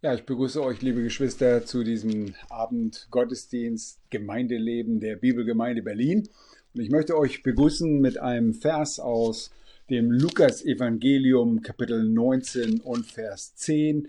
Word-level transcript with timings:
Ja, 0.00 0.14
ich 0.14 0.24
begrüße 0.24 0.62
euch, 0.62 0.80
liebe 0.80 1.02
Geschwister, 1.02 1.66
zu 1.66 1.82
diesem 1.82 2.32
Abend 2.50 3.08
Gottesdienst 3.10 3.98
Gemeindeleben 4.10 5.00
der 5.00 5.16
Bibelgemeinde 5.16 5.82
Berlin. 5.82 6.28
Und 6.72 6.80
ich 6.80 6.88
möchte 6.88 7.18
euch 7.18 7.42
begrüßen 7.42 8.00
mit 8.00 8.16
einem 8.16 8.54
Vers 8.54 9.00
aus 9.00 9.50
dem 9.90 10.12
Lukas-Evangelium, 10.12 11.62
Kapitel 11.62 12.08
19 12.08 12.78
und 12.78 13.06
Vers 13.06 13.56
10. 13.56 14.06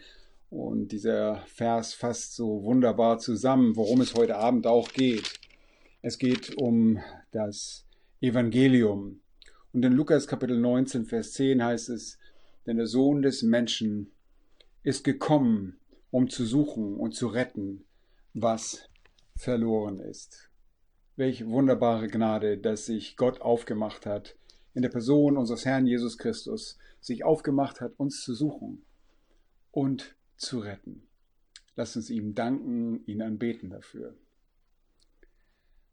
Und 0.52 0.92
dieser 0.92 1.42
Vers 1.48 1.96
fasst 1.96 2.36
so 2.36 2.62
wunderbar 2.62 3.18
zusammen, 3.18 3.76
worum 3.76 4.02
es 4.02 4.14
heute 4.14 4.36
Abend 4.36 4.68
auch 4.68 4.94
geht. 4.94 5.40
Es 6.04 6.20
geht 6.20 6.56
um 6.56 7.00
das 7.32 7.88
Evangelium. 8.22 9.22
Und 9.74 9.84
in 9.84 9.94
Lukas 9.94 10.28
Kapitel 10.28 10.60
19, 10.60 11.06
Vers 11.06 11.34
10 11.34 11.64
heißt 11.64 11.90
es, 11.90 12.20
denn 12.68 12.78
der 12.78 12.86
Sohn 12.86 13.24
des 13.24 13.42
Menschen 13.42 14.12
ist 14.84 15.04
gekommen, 15.04 15.79
um 16.12 16.30
zu 16.30 16.46
suchen 16.46 16.96
und 16.96 17.16
zu 17.16 17.28
retten, 17.28 17.86
was 18.34 18.90
verloren 19.36 20.00
ist. 20.00 20.50
Welch 21.16 21.46
wunderbare 21.46 22.08
Gnade, 22.08 22.58
dass 22.58 22.86
sich 22.86 23.18
Gott 23.18 23.42
aufgemacht 23.42 24.06
hat, 24.06 24.38
in 24.74 24.82
der 24.82 24.90
Person 24.90 25.38
unseres 25.38 25.66
Herrn 25.66 25.88
Jesus 25.88 26.18
Christus, 26.18 26.78
sich 27.02 27.24
aufgemacht 27.24 27.82
hat, 27.82 27.94
uns 27.98 28.22
zu 28.22 28.34
suchen 28.34 28.86
und 29.72 30.16
zu 30.38 30.60
retten. 30.60 31.08
Lass 31.76 31.96
uns 31.96 32.10
ihm 32.10 32.36
danken, 32.36 33.06
ihn 33.06 33.22
anbeten 33.22 33.70
dafür. 33.70 34.16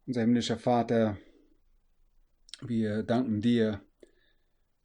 Unser 0.05 0.21
himmlischer 0.21 0.57
Vater, 0.57 1.17
wir 2.61 3.03
danken 3.03 3.41
dir, 3.41 3.81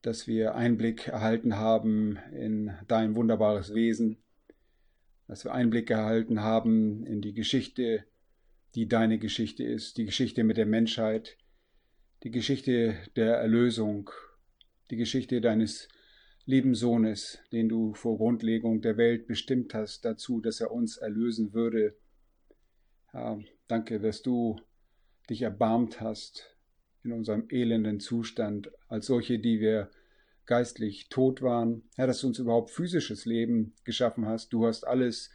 dass 0.02 0.26
wir 0.26 0.54
Einblick 0.54 1.09
erhalten 1.09 1.57
haben 1.57 2.18
in 2.32 2.73
dein 2.88 3.14
wunderbares 3.14 3.73
Wesen, 3.74 4.21
dass 5.26 5.45
wir 5.45 5.52
Einblick 5.52 5.90
erhalten 5.90 6.40
haben 6.40 7.04
in 7.06 7.20
die 7.20 7.34
Geschichte, 7.34 8.04
die 8.74 8.88
deine 8.88 9.18
Geschichte 9.18 9.64
ist, 9.64 9.96
die 9.96 10.04
Geschichte 10.04 10.45
mit 10.45 10.56
der 10.56 10.66
Menschheit, 10.66 11.37
die 12.23 12.30
Geschichte 12.30 12.96
der 13.16 13.37
Erlösung, 13.37 14.10
die 14.90 14.96
Geschichte 14.96 15.40
deines 15.40 15.88
lieben 16.45 16.74
Sohnes, 16.74 17.38
den 17.52 17.68
du 17.68 17.95
vor 17.95 18.16
Grundlegung 18.16 18.80
der 18.80 18.96
Welt 18.96 19.26
bestimmt 19.26 19.74
hast 19.74 20.04
dazu, 20.04 20.40
dass 20.40 20.60
er 20.60 20.73
uns 20.73 20.96
erlösen 20.96 21.52
würde. 21.52 21.96
Herr, 23.10 23.40
danke, 23.68 24.01
dass 24.01 24.23
du 24.23 24.57
dich 25.30 25.42
erbarmt 25.42 26.01
hast 26.01 26.57
in 27.04 27.12
unserem 27.12 27.46
elenden 27.48 28.01
Zustand, 28.01 28.70
als 28.88 29.07
solche, 29.07 29.38
die 29.38 29.60
wir 29.60 29.90
geistlich 30.46 31.09
tot 31.09 31.43
waren. 31.43 31.82
Herr, 31.96 32.07
dass 32.07 32.21
du 32.21 32.26
uns 32.26 32.38
überhaupt 32.38 32.71
physisches 32.71 33.24
Leben 33.24 33.74
geschaffen 33.85 34.26
hast. 34.26 34.52
Du 34.52 34.66
hast 34.66 34.87
alles 34.87 35.30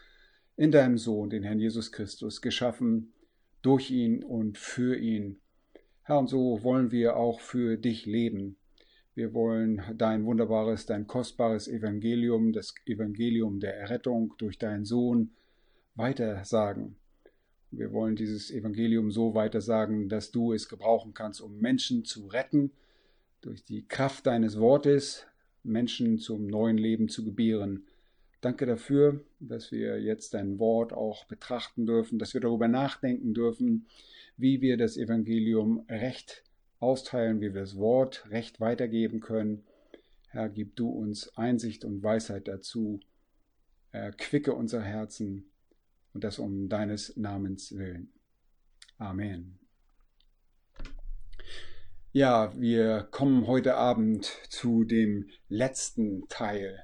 in 0.55 0.71
deinem 0.71 0.97
Sohn, 0.97 1.29
den 1.29 1.43
Herrn 1.43 1.59
Jesus 1.59 1.91
Christus, 1.91 2.41
geschaffen, 2.41 3.13
durch 3.61 3.91
ihn 3.91 4.23
und 4.23 4.57
für 4.57 4.97
ihn. 4.97 5.39
Herr, 6.03 6.19
und 6.19 6.27
so 6.27 6.63
wollen 6.63 6.91
wir 6.91 7.17
auch 7.17 7.41
für 7.41 7.77
dich 7.77 8.05
leben. 8.05 8.57
Wir 9.13 9.33
wollen 9.33 9.81
dein 9.97 10.25
wunderbares, 10.25 10.85
dein 10.85 11.07
kostbares 11.07 11.67
Evangelium, 11.67 12.53
das 12.53 12.73
Evangelium 12.85 13.59
der 13.59 13.75
Errettung 13.75 14.35
durch 14.37 14.57
deinen 14.57 14.85
Sohn 14.85 15.31
weitersagen. 15.95 16.97
Wir 17.71 17.91
wollen 17.91 18.15
dieses 18.15 18.51
Evangelium 18.51 19.11
so 19.11 19.33
weitersagen, 19.33 20.07
dass 20.07 20.31
du 20.31 20.53
es 20.53 20.69
gebrauchen 20.69 21.13
kannst, 21.13 21.41
um 21.41 21.59
Menschen 21.59 22.05
zu 22.05 22.27
retten, 22.27 22.71
durch 23.41 23.63
die 23.63 23.87
Kraft 23.87 24.27
deines 24.27 24.59
Wortes 24.59 25.25
Menschen 25.63 26.19
zum 26.19 26.47
neuen 26.47 26.77
Leben 26.77 27.09
zu 27.09 27.23
gebieren. 27.23 27.85
Danke 28.41 28.65
dafür, 28.65 29.23
dass 29.39 29.71
wir 29.71 30.01
jetzt 30.01 30.33
dein 30.33 30.59
Wort 30.59 30.93
auch 30.93 31.25
betrachten 31.25 31.85
dürfen, 31.85 32.19
dass 32.19 32.33
wir 32.33 32.41
darüber 32.41 32.67
nachdenken 32.67 33.33
dürfen, 33.33 33.87
wie 34.37 34.61
wir 34.61 34.77
das 34.77 34.97
Evangelium 34.97 35.85
recht 35.89 36.43
austeilen, 36.79 37.41
wie 37.41 37.53
wir 37.53 37.61
das 37.61 37.77
Wort 37.77 38.29
recht 38.29 38.59
weitergeben 38.59 39.19
können. 39.19 39.63
Herr, 40.29 40.49
gib 40.49 40.75
du 40.75 40.89
uns 40.89 41.35
Einsicht 41.35 41.83
und 41.83 42.03
Weisheit 42.03 42.47
dazu. 42.47 42.99
Erquicke 43.91 44.53
unser 44.53 44.81
Herzen 44.81 45.49
und 46.13 46.23
das 46.23 46.37
um 46.37 46.69
deines 46.69 47.17
Namens 47.17 47.75
willen. 47.75 48.09
Amen. 48.97 49.57
Ja, 52.19 52.51
wir 52.59 53.07
kommen 53.11 53.45
heute 53.45 53.75
Abend 53.75 54.25
zu 54.49 54.85
dem 54.85 55.29
letzten 55.49 56.27
Teil 56.29 56.83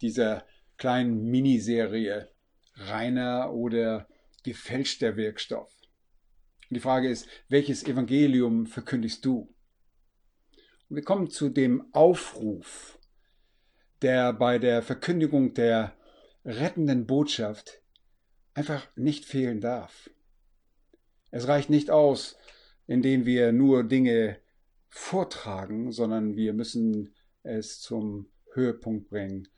dieser 0.00 0.46
kleinen 0.76 1.24
Miniserie 1.24 2.28
reiner 2.76 3.52
oder 3.52 4.06
gefälschter 4.44 5.16
Wirkstoff. 5.16 5.72
Und 6.68 6.76
die 6.76 6.78
Frage 6.78 7.08
ist, 7.08 7.26
welches 7.48 7.82
Evangelium 7.82 8.68
verkündigst 8.68 9.24
du? 9.24 9.52
Und 10.88 10.94
wir 10.94 11.02
kommen 11.02 11.30
zu 11.30 11.48
dem 11.48 11.92
Aufruf, 11.92 12.96
der 14.02 14.32
bei 14.32 14.60
der 14.60 14.82
Verkündigung 14.82 15.52
der 15.52 15.96
rettenden 16.44 17.08
Botschaft 17.08 17.82
einfach 18.54 18.86
nicht 18.94 19.24
fehlen 19.24 19.60
darf. 19.60 20.10
Es 21.32 21.48
reicht 21.48 21.70
nicht 21.70 21.90
aus, 21.90 22.38
indem 22.86 23.26
wir 23.26 23.50
nur 23.50 23.82
Dinge 23.82 24.38
vortragen, 24.90 25.92
sondern 25.92 26.36
wir 26.36 26.52
müssen 26.52 27.14
es 27.42 27.80
zum 27.80 28.26
Höhepunkt 28.52 29.08
bringen 29.08 29.48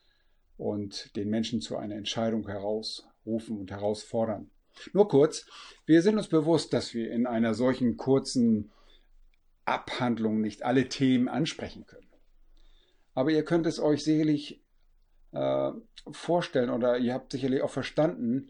und 0.56 1.16
den 1.16 1.30
Menschen 1.30 1.60
zu 1.60 1.76
einer 1.76 1.96
Entscheidung 1.96 2.46
herausrufen 2.46 3.58
und 3.58 3.70
herausfordern. 3.70 4.50
Nur 4.92 5.08
kurz, 5.08 5.46
wir 5.86 6.02
sind 6.02 6.16
uns 6.16 6.28
bewusst, 6.28 6.72
dass 6.72 6.94
wir 6.94 7.10
in 7.10 7.26
einer 7.26 7.54
solchen 7.54 7.96
kurzen 7.96 8.70
Abhandlung 9.64 10.40
nicht 10.40 10.64
alle 10.64 10.88
Themen 10.88 11.28
ansprechen 11.28 11.86
können. 11.86 12.08
Aber 13.14 13.30
ihr 13.30 13.44
könnt 13.44 13.66
es 13.66 13.80
euch 13.80 14.04
sicherlich 14.04 14.62
äh, 15.32 15.70
vorstellen 16.10 16.70
oder 16.70 16.98
ihr 16.98 17.14
habt 17.14 17.32
sicherlich 17.32 17.62
auch 17.62 17.70
verstanden, 17.70 18.48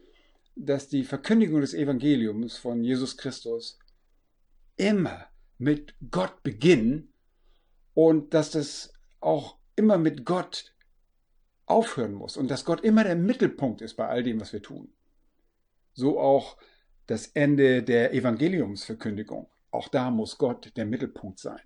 dass 0.55 0.89
die 0.89 1.05
Verkündigung 1.05 1.61
des 1.61 1.75
Evangeliums 1.75 2.57
von 2.57 2.85
Jesus 2.85 3.17
Christus 3.17 3.79
immer 4.77 5.32
mit 5.63 5.95
Gott 6.11 6.43
beginnen 6.43 7.13
und 7.95 8.35
dass 8.35 8.51
das 8.51 8.93
auch 9.21 9.59
immer 9.77 9.97
mit 9.97 10.25
Gott 10.25 10.75
aufhören 11.67 12.15
muss 12.15 12.37
und 12.37 12.51
dass 12.51 12.65
Gott 12.65 12.81
immer 12.81 13.05
der 13.05 13.15
Mittelpunkt 13.15 13.81
ist 13.81 13.95
bei 13.95 14.09
all 14.09 14.25
dem, 14.25 14.41
was 14.41 14.53
wir 14.53 14.61
tun. 14.61 14.93
So 15.95 16.19
auch 16.19 16.57
das 17.07 17.29
Ende 17.29 17.85
der 17.85 18.13
Evangeliumsverkündigung. 18.13 19.49
Auch 19.71 19.89
da 19.89 20.11
muss 20.11 20.37
Gott 20.37 20.73
der 20.77 20.85
Mittelpunkt 20.85 21.39
sein. 21.39 21.63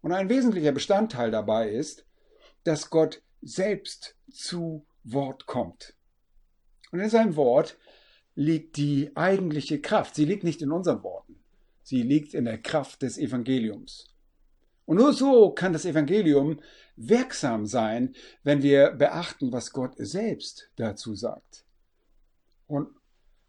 Und 0.00 0.12
ein 0.12 0.30
wesentlicher 0.30 0.72
Bestandteil 0.72 1.30
dabei 1.30 1.68
ist, 1.68 2.06
dass 2.64 2.88
Gott 2.88 3.22
selbst 3.42 4.16
zu 4.30 4.86
Wort 5.02 5.44
kommt. 5.46 5.94
Und 6.92 7.00
in 7.00 7.10
seinem 7.10 7.36
Wort 7.36 7.78
liegt 8.34 8.78
die 8.78 9.14
eigentliche 9.16 9.82
Kraft. 9.82 10.14
Sie 10.14 10.24
liegt 10.24 10.44
nicht 10.44 10.62
in 10.62 10.72
unseren 10.72 11.02
Worten. 11.02 11.43
Sie 11.84 12.02
liegt 12.02 12.34
in 12.34 12.46
der 12.46 12.58
Kraft 12.58 13.02
des 13.02 13.18
Evangeliums. 13.18 14.08
Und 14.86 14.96
nur 14.96 15.12
so 15.12 15.50
kann 15.50 15.72
das 15.72 15.84
Evangelium 15.84 16.60
wirksam 16.96 17.66
sein, 17.66 18.14
wenn 18.42 18.62
wir 18.62 18.90
beachten, 18.90 19.52
was 19.52 19.70
Gott 19.70 19.92
selbst 19.96 20.70
dazu 20.76 21.14
sagt. 21.14 21.64
Und 22.66 22.88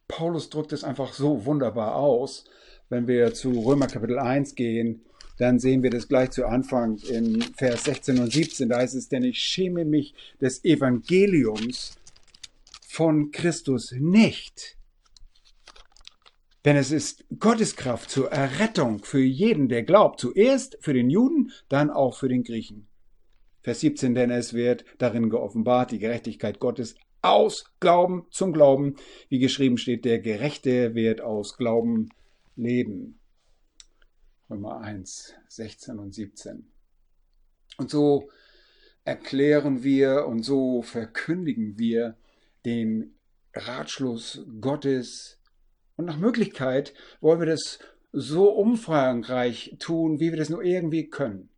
Paulus 0.07 0.50
drückt 0.50 0.73
es 0.73 0.84
einfach 0.84 1.13
so 1.13 1.46
wunderbar 1.46 1.96
aus. 1.96 2.46
Wenn 2.90 3.07
wir 3.07 3.34
zu 3.34 3.51
Römer 3.62 3.88
Kapitel 3.88 4.19
1 4.19 4.56
gehen, 4.56 5.06
dann 5.38 5.59
sehen 5.59 5.81
wir 5.81 5.90
das 5.90 6.08
gleich 6.08 6.31
zu 6.31 6.46
Anfang 6.46 6.97
in 6.97 7.41
Vers 7.41 7.85
16 7.85 8.20
und 8.20 8.31
17. 8.31 8.70
Da 8.70 8.78
heißt 8.78 8.96
es, 8.96 9.09
denn 9.09 9.23
ich 9.23 9.40
schäme 9.40 9.85
mich 9.85 10.14
des 10.40 10.64
Evangeliums 10.64 11.96
von 12.85 13.31
Christus 13.31 13.93
nicht, 13.97 14.78
denn 16.66 16.76
es 16.76 16.91
ist 16.91 17.23
Gottes 17.40 17.76
Kraft 17.76 18.09
zur 18.09 18.32
Errettung 18.32 19.03
für 19.03 19.22
jeden, 19.22 19.70
der 19.70 19.84
glaubt. 19.84 20.20
Zuerst 20.20 20.78
für 20.82 20.94
den 20.94 21.12
Juden, 21.12 21.52
dann 21.70 21.91
auch 21.91 22.17
für 22.17 22.28
den 22.28 22.44
Griechen. 22.44 22.88
Vers 23.62 23.79
17, 23.82 24.16
denn 24.16 24.32
es 24.32 24.53
wird 24.53 24.84
darin 24.97 25.29
geoffenbart, 25.29 25.91
die 25.91 26.00
Gerechtigkeit 26.00 26.59
Gottes 26.59 26.96
aus 27.22 27.66
Glauben 27.79 28.26
zum 28.32 28.52
Glauben. 28.52 28.96
Wie 29.29 29.40
geschrieben 29.40 29.78
steht, 29.78 30.06
der 30.06 30.20
Gerechte 30.20 30.96
wird 30.96 31.22
aus 31.22 31.58
Glauben 31.58 32.09
leben. 32.56 33.20
Römer 34.50 34.82
1, 34.82 35.34
16 35.47 36.00
und 36.00 36.14
17. 36.14 36.72
Und 37.78 37.90
so 37.90 38.29
erklären 39.03 39.84
wir 39.84 40.26
und 40.28 40.44
so 40.44 40.82
verkündigen 40.82 41.78
wir 41.78 42.17
den 42.66 43.16
Ratschluss 43.53 44.46
Gottes 44.62 45.40
und 45.97 46.05
nach 46.05 46.17
Möglichkeit 46.17 46.93
wollen 47.21 47.39
wir 47.39 47.47
das 47.47 47.79
so 48.11 48.49
umfangreich 48.49 49.75
tun, 49.79 50.19
wie 50.19 50.31
wir 50.31 50.37
das 50.37 50.49
nur 50.49 50.63
irgendwie 50.63 51.09
können. 51.09 51.49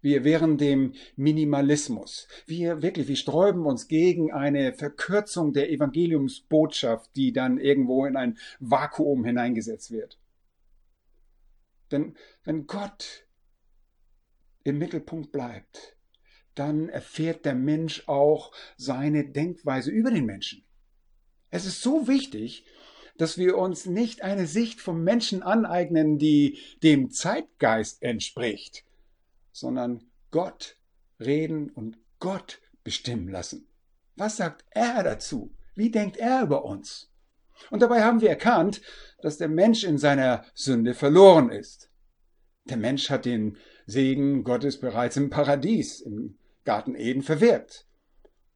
Wir 0.00 0.22
wehren 0.22 0.58
dem 0.58 0.92
Minimalismus. 1.16 2.28
Wir 2.46 2.82
wirklich, 2.82 3.08
wir 3.08 3.16
sträuben 3.16 3.64
uns 3.64 3.88
gegen 3.88 4.32
eine 4.32 4.74
Verkürzung 4.74 5.54
der 5.54 5.70
Evangeliumsbotschaft, 5.70 7.10
die 7.16 7.32
dann 7.32 7.58
irgendwo 7.58 8.04
in 8.04 8.16
ein 8.16 8.36
Vakuum 8.60 9.24
hineingesetzt 9.24 9.90
wird. 9.90 10.18
Denn 11.90 12.16
wenn 12.44 12.66
Gott 12.66 13.26
im 14.62 14.76
Mittelpunkt 14.76 15.32
bleibt, 15.32 15.96
dann 16.54 16.88
erfährt 16.88 17.44
der 17.44 17.54
Mensch 17.54 18.04
auch 18.06 18.52
seine 18.76 19.30
Denkweise 19.30 19.90
über 19.90 20.10
den 20.10 20.26
Menschen. 20.26 20.64
Es 21.50 21.66
ist 21.66 21.82
so 21.82 22.08
wichtig, 22.08 22.66
dass 23.16 23.38
wir 23.38 23.56
uns 23.56 23.86
nicht 23.86 24.22
eine 24.22 24.46
Sicht 24.46 24.80
vom 24.80 25.02
Menschen 25.04 25.42
aneignen, 25.42 26.18
die 26.18 26.58
dem 26.82 27.10
Zeitgeist 27.10 28.02
entspricht, 28.02 28.84
sondern 29.52 30.04
Gott 30.30 30.76
reden 31.20 31.70
und 31.70 31.98
Gott 32.18 32.60
bestimmen 32.82 33.28
lassen. 33.28 33.68
Was 34.16 34.36
sagt 34.36 34.64
er 34.70 35.02
dazu? 35.02 35.54
Wie 35.74 35.90
denkt 35.90 36.16
er 36.16 36.42
über 36.42 36.64
uns? 36.64 37.10
Und 37.70 37.82
dabei 37.82 38.02
haben 38.02 38.20
wir 38.20 38.30
erkannt, 38.30 38.80
dass 39.22 39.38
der 39.38 39.48
Mensch 39.48 39.84
in 39.84 39.98
seiner 39.98 40.44
Sünde 40.54 40.94
verloren 40.94 41.50
ist. 41.50 41.90
Der 42.64 42.76
Mensch 42.76 43.10
hat 43.10 43.24
den 43.24 43.58
Segen 43.86 44.44
Gottes 44.44 44.80
bereits 44.80 45.16
im 45.16 45.30
Paradies, 45.30 46.00
im 46.00 46.38
Garten 46.64 46.94
Eden 46.94 47.22
verwirkt. 47.22 47.86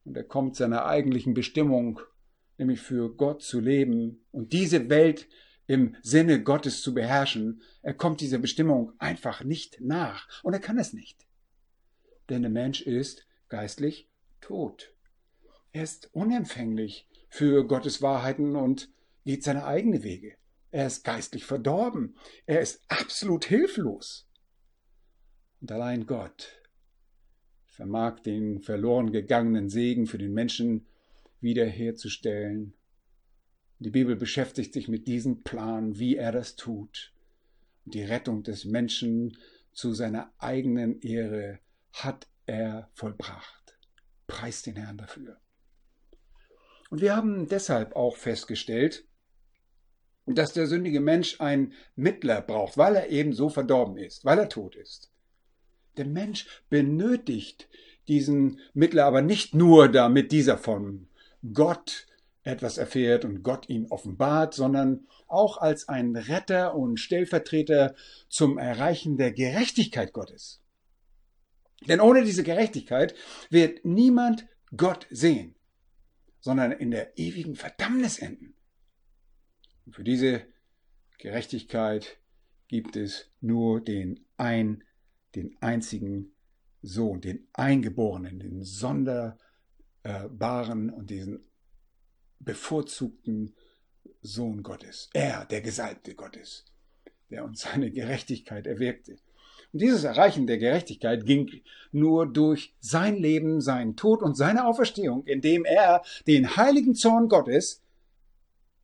Und 0.04 0.16
er 0.16 0.24
kommt 0.24 0.56
seiner 0.56 0.86
eigentlichen 0.86 1.34
Bestimmung, 1.34 2.00
nämlich 2.58 2.80
für 2.80 3.14
Gott 3.14 3.42
zu 3.42 3.60
leben 3.60 4.24
und 4.30 4.52
diese 4.52 4.90
Welt 4.90 5.28
im 5.66 5.96
Sinne 6.02 6.42
Gottes 6.42 6.82
zu 6.82 6.94
beherrschen, 6.94 7.62
er 7.82 7.94
kommt 7.94 8.20
dieser 8.20 8.38
Bestimmung 8.38 8.92
einfach 8.98 9.44
nicht 9.44 9.80
nach. 9.80 10.42
Und 10.42 10.54
er 10.54 10.60
kann 10.60 10.78
es 10.78 10.92
nicht. 10.92 11.26
Denn 12.28 12.42
der 12.42 12.50
Mensch 12.50 12.80
ist 12.80 13.26
geistlich 13.48 14.08
tot. 14.40 14.94
Er 15.72 15.84
ist 15.84 16.08
unempfänglich 16.14 17.06
für 17.28 17.66
Gottes 17.66 18.00
Wahrheiten 18.00 18.56
und 18.56 18.90
geht 19.24 19.44
seine 19.44 19.64
eigenen 19.64 20.02
Wege. 20.02 20.36
Er 20.70 20.86
ist 20.86 21.04
geistlich 21.04 21.44
verdorben. 21.44 22.16
Er 22.46 22.60
ist 22.60 22.82
absolut 22.88 23.44
hilflos. 23.44 24.26
Und 25.60 25.70
allein 25.70 26.06
Gott 26.06 26.62
vermag 27.66 28.20
den 28.20 28.60
verloren 28.60 29.12
gegangenen 29.12 29.68
Segen 29.68 30.06
für 30.06 30.18
den 30.18 30.32
Menschen 30.32 30.86
wiederherzustellen 31.40 32.74
die 33.80 33.90
Bibel 33.90 34.16
beschäftigt 34.16 34.74
sich 34.74 34.88
mit 34.88 35.06
diesem 35.06 35.44
Plan, 35.44 35.98
wie 35.98 36.16
er 36.16 36.32
das 36.32 36.56
tut. 36.56 37.12
Die 37.84 38.02
Rettung 38.02 38.42
des 38.42 38.64
Menschen 38.64 39.38
zu 39.72 39.92
seiner 39.92 40.32
eigenen 40.38 41.00
Ehre 41.00 41.60
hat 41.92 42.26
er 42.46 42.90
vollbracht. 42.94 43.78
Preist 44.26 44.66
den 44.66 44.76
Herrn 44.76 44.98
dafür. 44.98 45.40
Und 46.90 47.00
wir 47.00 47.14
haben 47.14 47.46
deshalb 47.46 47.94
auch 47.94 48.16
festgestellt, 48.16 49.06
dass 50.26 50.52
der 50.52 50.66
sündige 50.66 51.00
Mensch 51.00 51.40
einen 51.40 51.72
Mittler 51.94 52.42
braucht, 52.42 52.76
weil 52.76 52.96
er 52.96 53.10
eben 53.10 53.32
so 53.32 53.48
verdorben 53.48 53.96
ist, 53.96 54.24
weil 54.24 54.38
er 54.38 54.48
tot 54.48 54.74
ist. 54.74 55.12
Der 55.96 56.04
Mensch 56.04 56.46
benötigt 56.68 57.68
diesen 58.08 58.60
Mittler 58.74 59.04
aber 59.04 59.22
nicht 59.22 59.54
nur, 59.54 59.88
damit 59.88 60.32
dieser 60.32 60.58
von 60.58 61.07
Gott 61.52 62.06
etwas 62.42 62.78
erfährt 62.78 63.24
und 63.24 63.42
Gott 63.42 63.68
ihn 63.68 63.86
offenbart, 63.86 64.54
sondern 64.54 65.06
auch 65.26 65.58
als 65.58 65.88
ein 65.88 66.16
Retter 66.16 66.74
und 66.74 66.98
Stellvertreter 66.98 67.94
zum 68.28 68.58
Erreichen 68.58 69.16
der 69.16 69.32
Gerechtigkeit 69.32 70.12
Gottes. 70.12 70.60
Denn 71.86 72.00
ohne 72.00 72.24
diese 72.24 72.42
Gerechtigkeit 72.42 73.14
wird 73.50 73.84
niemand 73.84 74.46
Gott 74.76 75.06
sehen, 75.10 75.54
sondern 76.40 76.72
in 76.72 76.90
der 76.90 77.18
ewigen 77.18 77.54
Verdammnis 77.54 78.18
enden. 78.18 78.54
Und 79.86 79.94
für 79.94 80.04
diese 80.04 80.42
Gerechtigkeit 81.18 82.18
gibt 82.68 82.96
es 82.96 83.30
nur 83.40 83.80
den 83.80 84.24
ein, 84.36 84.84
den 85.34 85.56
einzigen 85.60 86.32
Sohn, 86.82 87.20
den 87.20 87.46
Eingeborenen, 87.52 88.38
den 88.38 88.62
sonderbaren 90.08 90.90
und 90.90 91.10
diesen 91.10 91.44
bevorzugten 92.40 93.54
Sohn 94.22 94.62
Gottes, 94.62 95.10
er, 95.12 95.44
der 95.44 95.60
Gesalbte 95.60 96.14
Gottes, 96.14 96.64
der 97.30 97.44
uns 97.44 97.60
seine 97.60 97.90
Gerechtigkeit 97.90 98.66
erwirkte. 98.66 99.18
Und 99.72 99.82
dieses 99.82 100.04
Erreichen 100.04 100.46
der 100.46 100.58
Gerechtigkeit 100.58 101.26
ging 101.26 101.62
nur 101.92 102.26
durch 102.26 102.74
sein 102.80 103.16
Leben, 103.16 103.60
seinen 103.60 103.96
Tod 103.96 104.22
und 104.22 104.34
seine 104.34 104.66
Auferstehung, 104.66 105.24
indem 105.26 105.64
er 105.64 106.02
den 106.26 106.56
heiligen 106.56 106.94
Zorn 106.94 107.28
Gottes, 107.28 107.82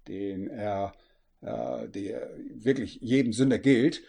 den 0.08 0.48
er, 0.48 0.92
äh, 1.40 1.88
der 1.88 2.30
wirklich 2.54 2.98
jedem 3.00 3.32
Sünder 3.32 3.58
gilt, 3.58 4.02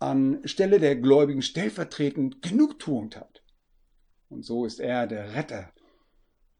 an 0.00 0.40
Stelle 0.44 0.80
der 0.80 0.96
Gläubigen 0.96 1.42
stellvertretend 1.42 2.42
Genugtuung 2.42 3.08
tat. 3.08 3.42
Und 4.28 4.44
so 4.44 4.66
ist 4.66 4.80
er 4.80 5.06
der 5.06 5.34
Retter 5.34 5.72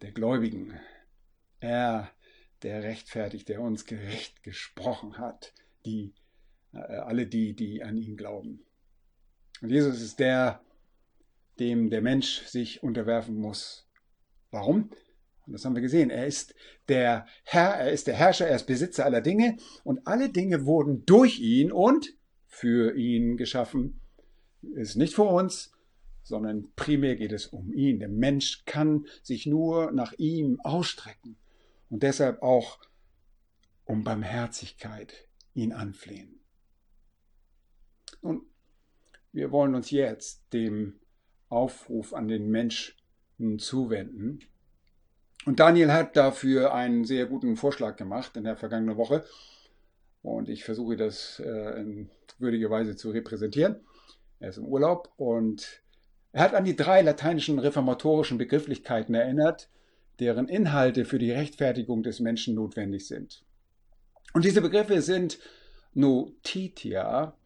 der 0.03 0.13
Gläubigen, 0.13 0.79
er, 1.61 2.11
der 2.63 2.83
rechtfertigt, 2.83 3.49
der 3.49 3.61
uns 3.61 3.87
gerecht 3.87 4.43
gesprochen 4.43 5.19
hat, 5.19 5.53
die, 5.87 6.15
äh, 6.73 6.79
alle 6.79 7.27
die, 7.27 7.55
die 7.55 7.83
an 7.83 7.97
ihn 7.97 8.17
glauben. 8.17 8.65
Und 9.61 9.71
Jesus 9.71 10.01
ist 10.01 10.19
der, 10.19 10.61
dem 11.59 11.91
der 11.91 12.03
Mensch 12.03 12.43
sich 12.47 12.83
unterwerfen 12.83 13.37
muss. 13.37 13.89
Warum? 14.51 14.91
Und 15.47 15.53
das 15.53 15.65
haben 15.65 15.75
wir 15.75 15.83
gesehen. 15.83 16.11
Er 16.11 16.27
ist 16.27 16.55
der 16.89 17.27
Herr, 17.45 17.75
er 17.75 17.93
ist 17.93 18.07
der 18.07 18.15
Herrscher, 18.15 18.47
er 18.47 18.57
ist 18.57 18.67
Besitzer 18.67 19.05
aller 19.05 19.21
Dinge 19.21 19.57
und 19.85 20.07
alle 20.07 20.31
Dinge 20.31 20.67
wurden 20.67 21.05
durch 21.07 21.41
ihn 21.41 21.73
und 21.73 22.15
für 22.47 22.97
ihn 22.97 23.37
geschaffen. 23.37 24.01
Ist 24.75 24.97
nicht 24.97 25.15
für 25.15 25.25
uns, 25.25 25.73
sondern 26.23 26.69
primär 26.77 27.17
geht 27.17 27.33
es 27.33 27.47
um 27.47 27.73
ihn. 27.73 27.99
Der 27.99 28.09
Mensch 28.09 28.65
kann 28.65 29.07
sich 29.23 29.47
nur 29.47 29.93
nach 29.93 30.13
ihm 30.15 30.61
ausstrecken 30.61 31.37
und 31.91 32.03
deshalb 32.03 32.43
auch 32.43 32.79
um 33.85 34.05
Barmherzigkeit 34.05 35.29
ihn 35.55 35.73
anflehen. 35.73 36.41
Und 38.21 38.43
wir 39.33 39.51
wollen 39.51 39.75
uns 39.75 39.91
jetzt 39.91 40.53
dem 40.53 41.01
Aufruf 41.49 42.15
an 42.15 42.29
den 42.29 42.51
Menschen 42.51 43.59
zuwenden. 43.59 44.41
Und 45.45 45.59
Daniel 45.59 45.93
hat 45.93 46.17
dafür 46.17 46.73
einen 46.73 47.05
sehr 47.05 47.27
guten 47.27 47.57
Vorschlag 47.57 47.97
gemacht 47.97 48.37
in 48.37 48.45
der 48.45 48.57
vergangenen 48.57 48.97
Woche. 48.97 49.25
Und 50.23 50.49
ich 50.49 50.65
versuche 50.65 50.97
das 50.97 51.41
äh, 51.45 51.81
in 51.81 52.11
würdiger 52.39 52.71
Weise 52.71 52.95
zu 52.95 53.11
repräsentieren. 53.11 53.81
Er 54.39 54.51
ist 54.51 54.59
im 54.59 54.67
Urlaub 54.67 55.13
und 55.17 55.82
er 56.33 56.43
hat 56.43 56.55
an 56.55 56.65
die 56.65 56.77
drei 56.77 57.03
lateinischen 57.03 57.59
reformatorischen 57.59 58.39
Begrifflichkeiten 58.39 59.15
erinnert, 59.15 59.69
deren 60.19 60.49
Inhalte 60.49 61.05
für 61.05 61.19
die 61.19 61.31
Rechtfertigung 61.31 62.03
des 62.03 62.21
Menschen 62.21 62.55
notwendig 62.55 63.07
sind. 63.07 63.45
Und 64.33 64.45
diese 64.45 64.63
Begriffe 64.63 65.03
sind 65.03 65.39
notitia, 65.95 67.37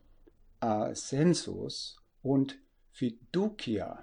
ascensus 0.60 1.96
und 2.22 2.58
fiducia. 2.92 4.02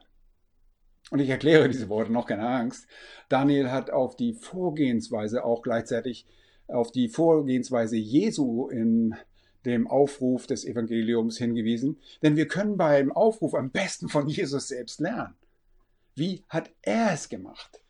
Und 1.11 1.19
ich 1.19 1.29
erkläre 1.29 1.69
diese 1.69 1.89
Worte 1.89 2.11
noch 2.11 2.27
keine 2.27 2.47
Angst. 2.47 2.87
Daniel 3.29 3.71
hat 3.71 3.89
auf 3.89 4.15
die 4.15 4.33
Vorgehensweise 4.33 5.43
auch 5.43 5.61
gleichzeitig 5.61 6.25
auf 6.67 6.91
die 6.91 7.09
Vorgehensweise 7.09 7.97
Jesu 7.97 8.67
in 8.69 9.15
dem 9.65 9.87
Aufruf 9.87 10.47
des 10.47 10.65
Evangeliums 10.65 11.37
hingewiesen, 11.37 11.97
denn 12.21 12.35
wir 12.35 12.47
können 12.47 12.77
beim 12.77 13.11
Aufruf 13.11 13.53
am 13.53 13.71
besten 13.71 14.09
von 14.09 14.27
Jesus 14.27 14.67
selbst 14.67 14.99
lernen. 14.99 15.35
Wie 16.15 16.43
hat 16.49 16.71
er 16.81 17.11
es 17.13 17.29
gemacht? 17.29 17.81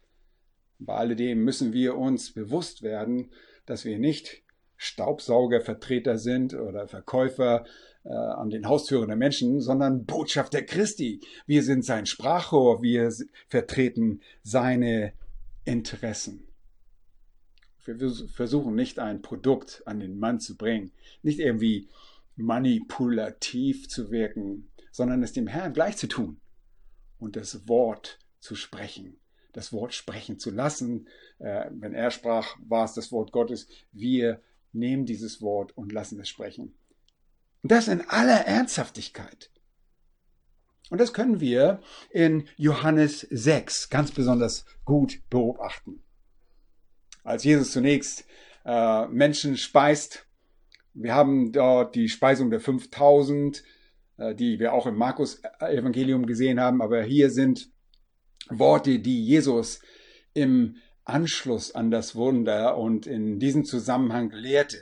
Bei 0.79 0.95
alledem 0.95 1.43
müssen 1.43 1.73
wir 1.73 1.97
uns 1.97 2.31
bewusst 2.31 2.83
werden, 2.83 3.31
dass 3.65 3.85
wir 3.85 3.99
nicht 3.99 4.43
Staubsaugervertreter 4.77 6.17
sind 6.17 6.53
oder 6.53 6.87
Verkäufer 6.87 7.65
äh, 8.03 8.09
an 8.09 8.49
den 8.49 8.67
Haustüren 8.67 9.07
der 9.07 9.15
Menschen, 9.15 9.61
sondern 9.61 10.05
Botschafter 10.05 10.61
Christi. 10.61 11.21
Wir 11.45 11.63
sind 11.63 11.85
sein 11.85 12.05
Sprachrohr, 12.05 12.81
wir 12.81 13.11
vertreten 13.47 14.21
seine 14.41 15.13
Interessen. 15.63 16.47
Wir 17.85 17.97
versuchen 18.27 18.75
nicht 18.75 18.99
ein 18.99 19.21
Produkt 19.21 19.83
an 19.85 19.99
den 19.99 20.17
Mann 20.17 20.39
zu 20.39 20.55
bringen, 20.57 20.91
nicht 21.21 21.39
irgendwie 21.39 21.89
manipulativ 22.35 23.89
zu 23.89 24.11
wirken, 24.11 24.69
sondern 24.91 25.23
es 25.23 25.33
dem 25.33 25.47
Herrn 25.47 25.73
gleich 25.73 25.97
zu 25.97 26.07
tun 26.07 26.39
und 27.19 27.35
das 27.35 27.67
Wort 27.67 28.19
zu 28.39 28.55
sprechen 28.55 29.17
das 29.53 29.71
Wort 29.71 29.93
sprechen 29.93 30.39
zu 30.39 30.51
lassen. 30.51 31.07
Äh, 31.39 31.69
wenn 31.71 31.93
er 31.93 32.11
sprach, 32.11 32.57
war 32.67 32.83
es 32.83 32.93
das 32.93 33.11
Wort 33.11 33.31
Gottes. 33.31 33.67
Wir 33.91 34.41
nehmen 34.73 35.05
dieses 35.05 35.41
Wort 35.41 35.77
und 35.77 35.91
lassen 35.93 36.19
es 36.19 36.27
sprechen. 36.27 36.73
Und 37.61 37.71
das 37.71 37.87
in 37.87 38.01
aller 38.01 38.45
Ernsthaftigkeit. 38.45 39.51
Und 40.89 40.99
das 40.99 41.13
können 41.13 41.39
wir 41.39 41.81
in 42.09 42.47
Johannes 42.57 43.21
6 43.21 43.89
ganz 43.89 44.11
besonders 44.11 44.65
gut 44.83 45.21
beobachten. 45.29 46.03
Als 47.23 47.43
Jesus 47.43 47.71
zunächst 47.71 48.25
äh, 48.65 49.07
Menschen 49.07 49.57
speist, 49.57 50.25
wir 50.93 51.15
haben 51.15 51.51
dort 51.51 51.95
die 51.95 52.09
Speisung 52.09 52.51
der 52.51 52.59
5000, 52.59 53.63
äh, 54.17 54.35
die 54.35 54.59
wir 54.59 54.73
auch 54.73 54.85
im 54.85 54.95
Markus-Evangelium 54.95 56.25
gesehen 56.25 56.59
haben, 56.59 56.81
aber 56.81 57.01
hier 57.03 57.29
sind 57.29 57.71
Worte, 58.49 58.99
die 58.99 59.25
Jesus 59.25 59.81
im 60.33 60.75
Anschluss 61.05 61.73
an 61.73 61.91
das 61.91 62.15
Wunder 62.15 62.77
und 62.77 63.07
in 63.07 63.39
diesem 63.39 63.65
Zusammenhang 63.65 64.31
lehrte. 64.31 64.77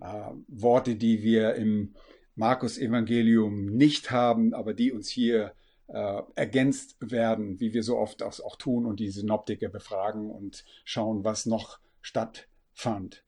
Äh, 0.00 0.30
Worte, 0.48 0.96
die 0.96 1.22
wir 1.22 1.54
im 1.54 1.94
Markus-Evangelium 2.34 3.66
nicht 3.66 4.10
haben, 4.10 4.54
aber 4.54 4.74
die 4.74 4.92
uns 4.92 5.08
hier 5.08 5.52
äh, 5.92 6.22
ergänzt 6.34 6.96
werden, 7.00 7.60
wie 7.60 7.74
wir 7.74 7.82
so 7.82 7.98
oft 7.98 8.22
auch, 8.22 8.38
auch 8.40 8.56
tun 8.56 8.86
und 8.86 8.98
die 8.98 9.10
Synoptiker 9.10 9.68
befragen 9.68 10.30
und 10.30 10.64
schauen, 10.84 11.24
was 11.24 11.46
noch 11.46 11.78
stattfand. 12.00 13.24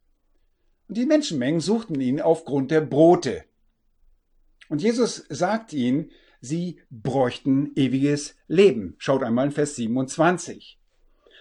Und 0.88 0.96
die 0.96 1.06
Menschenmengen 1.06 1.60
suchten 1.60 2.00
ihn 2.00 2.20
aufgrund 2.20 2.70
der 2.70 2.80
Brote. 2.80 3.44
Und 4.68 4.82
Jesus 4.82 5.24
sagt 5.28 5.72
ihnen, 5.72 6.10
sie 6.40 6.80
bräuchten 6.90 7.72
ewiges 7.76 8.36
Leben. 8.48 8.94
Schaut 8.98 9.22
einmal 9.22 9.46
in 9.46 9.52
Vers 9.52 9.76
27. 9.76 10.78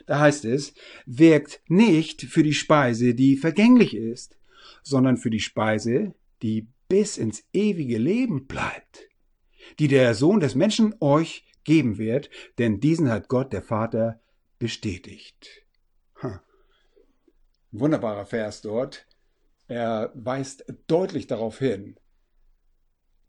Da 0.05 0.19
heißt 0.19 0.45
es, 0.45 0.73
wirkt 1.05 1.61
nicht 1.67 2.23
für 2.23 2.43
die 2.43 2.53
Speise, 2.53 3.15
die 3.15 3.37
vergänglich 3.37 3.95
ist, 3.95 4.37
sondern 4.81 5.17
für 5.17 5.29
die 5.29 5.39
Speise, 5.39 6.13
die 6.41 6.67
bis 6.89 7.17
ins 7.17 7.45
ewige 7.53 7.97
Leben 7.97 8.45
bleibt, 8.45 9.07
die 9.79 9.87
der 9.87 10.13
Sohn 10.15 10.39
des 10.39 10.55
Menschen 10.55 10.95
euch 10.99 11.45
geben 11.63 11.97
wird, 11.97 12.29
denn 12.57 12.79
diesen 12.79 13.09
hat 13.09 13.29
Gott 13.29 13.53
der 13.53 13.63
Vater 13.63 14.21
bestätigt. 14.59 15.65
Ein 16.21 16.39
wunderbarer 17.71 18.25
Vers 18.25 18.61
dort. 18.61 19.07
Er 19.67 20.11
weist 20.13 20.65
deutlich 20.87 21.27
darauf 21.27 21.59
hin, 21.59 21.97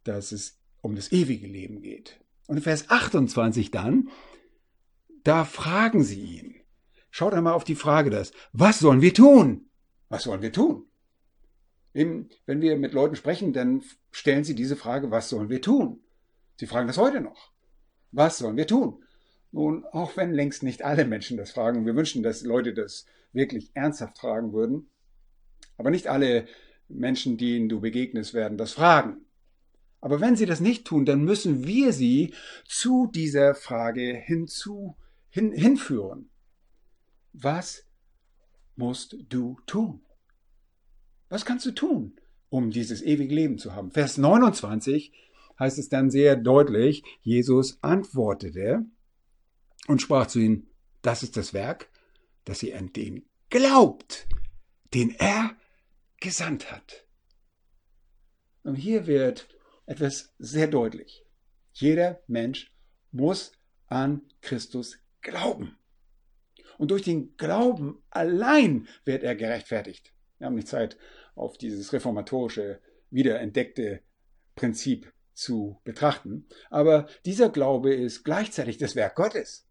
dass 0.03 0.33
es 0.33 0.61
um 0.83 0.97
das 0.97 1.13
ewige 1.13 1.47
Leben 1.47 1.81
geht. 1.81 2.21
Und 2.47 2.57
in 2.57 2.63
Vers 2.63 2.91
28 2.91 3.71
dann, 3.71 4.11
da 5.23 5.45
fragen 5.45 6.03
sie 6.03 6.21
ihn. 6.21 6.57
Schaut 7.11 7.33
einmal 7.33 7.55
auf 7.55 7.65
die 7.65 7.77
Frage 7.77 8.11
das. 8.11 8.33
Was 8.53 8.81
sollen 8.81 9.01
wir 9.01 9.15
tun? 9.15 9.71
Was 10.09 10.25
sollen 10.25 10.43
wir 10.43 10.53
tun? 10.53 10.87
Wenn 11.95 12.29
wir 12.47 12.77
mit 12.77 12.93
Leuten 12.93 13.17
sprechen, 13.17 13.53
dann 13.53 13.83
stellen 14.11 14.45
sie 14.45 14.57
diese 14.57 14.77
Frage, 14.77 15.11
was 15.11 15.29
sollen 15.29 15.49
wir 15.49 15.63
tun? 15.63 16.04
Sie 16.57 16.67
fragen 16.67 16.87
das 16.87 16.99
heute 16.99 17.21
noch. 17.21 17.53
Was 18.13 18.39
sollen 18.39 18.57
wir 18.57 18.67
tun? 18.67 19.03
Nun, 19.51 19.85
auch 19.87 20.17
wenn 20.17 20.33
längst 20.33 20.63
nicht 20.63 20.83
alle 20.83 21.05
Menschen 21.05 21.37
das 21.37 21.53
fragen, 21.53 21.87
wir 21.87 21.97
wünschen, 21.97 22.23
dass 22.23 22.43
Leute 22.43 22.75
das 22.75 23.07
wirklich 23.33 23.71
ernsthaft 23.75 24.19
fragen 24.19 24.53
würden, 24.53 24.89
aber 25.77 25.91
nicht 25.91 26.09
alle 26.09 26.47
Menschen, 26.89 27.37
denen 27.37 27.69
du 27.69 27.81
begegnest, 27.81 28.35
werden 28.35 28.59
das 28.59 28.73
fragen. 28.73 29.25
Aber 30.01 30.21
wenn 30.21 30.37
sie 30.37 30.47
das 30.47 30.61
nicht 30.61 30.85
tun, 30.85 31.07
dann 31.07 31.25
müssen 31.25 31.67
wir 31.67 31.93
sie 31.93 32.35
zu 32.67 33.11
dieser 33.13 33.55
Frage 33.55 34.15
hinzu, 34.15 34.97
hin, 35.31 35.53
hinführen. 35.53 36.31
Was 37.33 37.87
musst 38.77 39.17
du 39.29 39.57
tun? 39.67 40.03
Was 41.29 41.45
kannst 41.45 41.65
du 41.67 41.73
tun, 41.73 42.21
um 42.51 42.71
dieses 42.71 43.03
ewige 43.03 43.35
Leben 43.35 43.59
zu 43.59 43.75
haben? 43.75 43.91
Vers 43.91 44.19
29 44.19 45.13
heißt 45.59 45.79
es 45.79 45.89
dann 45.89 46.11
sehr 46.11 46.37
deutlich, 46.37 47.03
Jesus 47.23 47.79
antwortete 47.83 48.85
und 49.87 50.03
sprach 50.03 50.27
zu 50.27 50.41
ihnen, 50.41 50.69
das 51.03 51.23
ist 51.23 51.37
das 51.37 51.55
Werk, 51.55 51.91
dass 52.45 52.63
ihr 52.63 52.79
an 52.79 52.93
den 52.93 53.29
glaubt, 53.51 54.27
den 54.95 55.15
er 55.15 55.57
gesandt 56.21 56.73
hat. 56.73 57.07
Und 58.63 58.77
hier 58.77 59.07
wird 59.07 59.49
etwas 59.87 60.35
sehr 60.39 60.67
deutlich. 60.67 61.25
Jeder 61.73 62.23
Mensch 62.27 62.73
muss 63.13 63.53
an 63.87 64.23
Christus 64.41 64.99
glauben. 65.21 65.77
Und 66.79 66.91
durch 66.91 67.03
den 67.03 67.37
Glauben 67.37 68.03
allein 68.11 68.89
wird 69.05 69.23
er 69.23 69.37
gerechtfertigt. 69.37 70.13
Wir 70.39 70.47
haben 70.47 70.57
nicht 70.57 70.69
Zeit, 70.69 70.97
auf 71.35 71.59
dieses 71.59 71.93
reformatorische, 71.93 72.81
wiederentdeckte 73.11 74.03
Prinzip 74.57 75.13
zu 75.35 75.81
betrachten. 75.85 76.47
Aber 76.71 77.07
dieser 77.25 77.51
Glaube 77.51 77.93
ist 77.95 78.25
gleichzeitig 78.25 78.79
das 78.79 78.97
Werk 78.97 79.17
Gottes. 79.17 79.67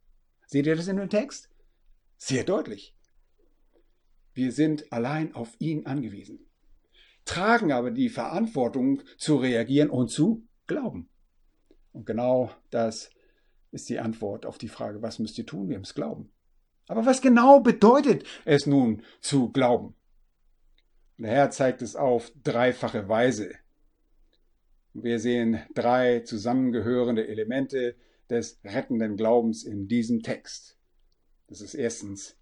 Seht 0.46 0.68
ihr 0.68 0.76
das 0.76 0.88
in 0.88 0.98
dem 0.98 1.10
Text? 1.10 1.50
Sehr 2.18 2.44
deutlich. 2.44 2.96
Wir 4.34 4.52
sind 4.52 4.92
allein 4.92 5.36
auf 5.36 5.56
ihn 5.60 5.86
angewiesen, 5.86 6.40
tragen 7.24 7.72
aber 7.72 7.92
die 7.92 8.10
Verantwortung 8.10 9.02
zu 9.18 9.38
reagieren 9.38 9.90
und 9.90 10.10
zu 10.10 10.48
glauben. 10.66 11.10
Und 11.92 12.06
genau 12.06 12.52
das 12.72 13.12
ist 13.72 13.90
die 13.90 14.00
Antwort 14.00 14.46
auf 14.46 14.58
die 14.58 14.70
Frage, 14.70 15.02
was 15.02 15.20
müsst 15.20 15.38
ihr 15.38 15.46
tun? 15.46 15.70
Wir 15.70 15.80
müssen 15.80 15.96
glauben. 15.96 16.32
Aber 16.88 17.06
was 17.06 17.22
genau 17.22 17.60
bedeutet 17.60 18.26
es 18.46 18.66
nun 18.66 19.04
zu 19.22 19.52
glauben? 19.52 19.96
Der 21.18 21.32
Herr 21.32 21.52
zeigt 21.52 21.82
es 21.82 21.96
auf 21.96 22.32
dreifache 22.44 23.08
Weise. 23.08 23.52
Wir 24.94 25.20
sehen 25.20 25.60
drei 25.74 26.20
zusammengehörende 26.20 27.28
Elemente 27.28 27.96
des 28.30 28.60
rettenden 28.64 29.18
Glaubens 29.18 29.64
in 29.64 29.88
diesem 29.88 30.22
Text. 30.22 30.78
Das 31.48 31.62
ist 31.62 31.74
erstens 31.74 32.38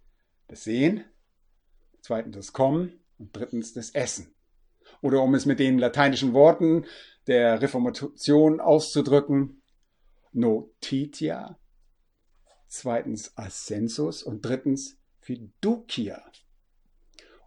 das 0.48 0.64
Sehen, 0.64 1.04
zweitens 2.02 2.36
das 2.36 2.52
Kommen 2.52 3.00
und 3.18 3.34
drittens 3.34 3.72
das 3.72 3.90
Essen. 3.90 4.34
Oder 5.00 5.22
um 5.22 5.34
es 5.34 5.46
mit 5.46 5.60
den 5.60 5.78
lateinischen 5.78 6.34
Worten 6.34 6.84
der 7.26 7.62
Reformation 7.62 8.60
auszudrücken, 8.60 9.62
notitia, 10.32 11.58
zweitens 12.68 13.36
ascensus 13.36 14.22
und 14.22 14.44
drittens 14.44 14.98
fiducia. 15.20 16.22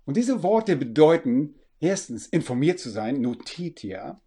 Und 0.05 0.17
diese 0.17 0.41
Worte 0.43 0.75
bedeuten 0.75 1.55
erstens 1.79 2.27
informiert 2.27 2.79
zu 2.79 2.89
sein, 2.89 3.21
notitia, 3.21 4.21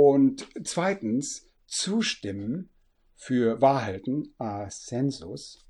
und 0.00 0.46
zweitens 0.62 1.48
zustimmen 1.66 2.70
für 3.16 3.60
Wahrheiten, 3.60 4.32
ascensus, 4.38 5.66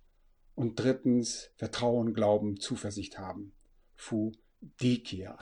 und 0.54 0.78
drittens 0.78 1.50
Vertrauen, 1.56 2.12
Glauben, 2.12 2.60
Zuversicht 2.60 3.18
haben, 3.18 3.54
fudicia. 3.94 5.38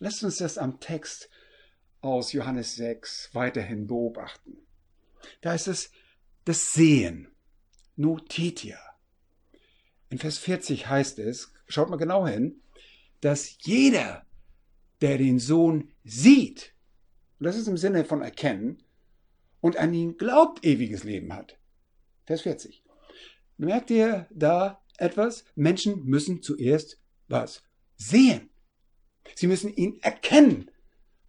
Lasst 0.00 0.24
uns 0.24 0.38
das 0.38 0.58
am 0.58 0.80
Text 0.80 1.30
aus 2.00 2.32
Johannes 2.32 2.74
6 2.74 3.30
weiterhin 3.32 3.86
beobachten. 3.86 4.56
Da 5.40 5.54
ist 5.54 5.68
es 5.68 5.92
das 6.46 6.72
Sehen, 6.72 7.28
notitia. 7.94 8.80
In 10.08 10.18
Vers 10.18 10.38
40 10.38 10.88
heißt 10.88 11.20
es, 11.20 11.52
schaut 11.68 11.90
mal 11.90 11.96
genau 11.96 12.26
hin, 12.26 12.60
dass 13.20 13.56
jeder, 13.60 14.26
der 15.00 15.18
den 15.18 15.38
Sohn 15.38 15.92
sieht, 16.02 16.75
und 17.38 17.44
das 17.44 17.56
ist 17.56 17.68
im 17.68 17.76
Sinne 17.76 18.04
von 18.04 18.22
erkennen, 18.22 18.82
und 19.60 19.78
an 19.78 19.94
ihn 19.94 20.16
glaubt, 20.16 20.64
ewiges 20.64 21.02
Leben 21.02 21.34
hat. 21.34 21.58
Vers 22.24 22.42
40. 22.42 22.84
Merkt 23.56 23.90
ihr 23.90 24.26
da 24.30 24.82
etwas? 24.98 25.44
Menschen 25.54 26.04
müssen 26.04 26.42
zuerst 26.42 27.00
was? 27.26 27.62
Sehen. 27.96 28.50
Sie 29.34 29.46
müssen 29.46 29.74
ihn 29.74 29.98
erkennen 30.02 30.70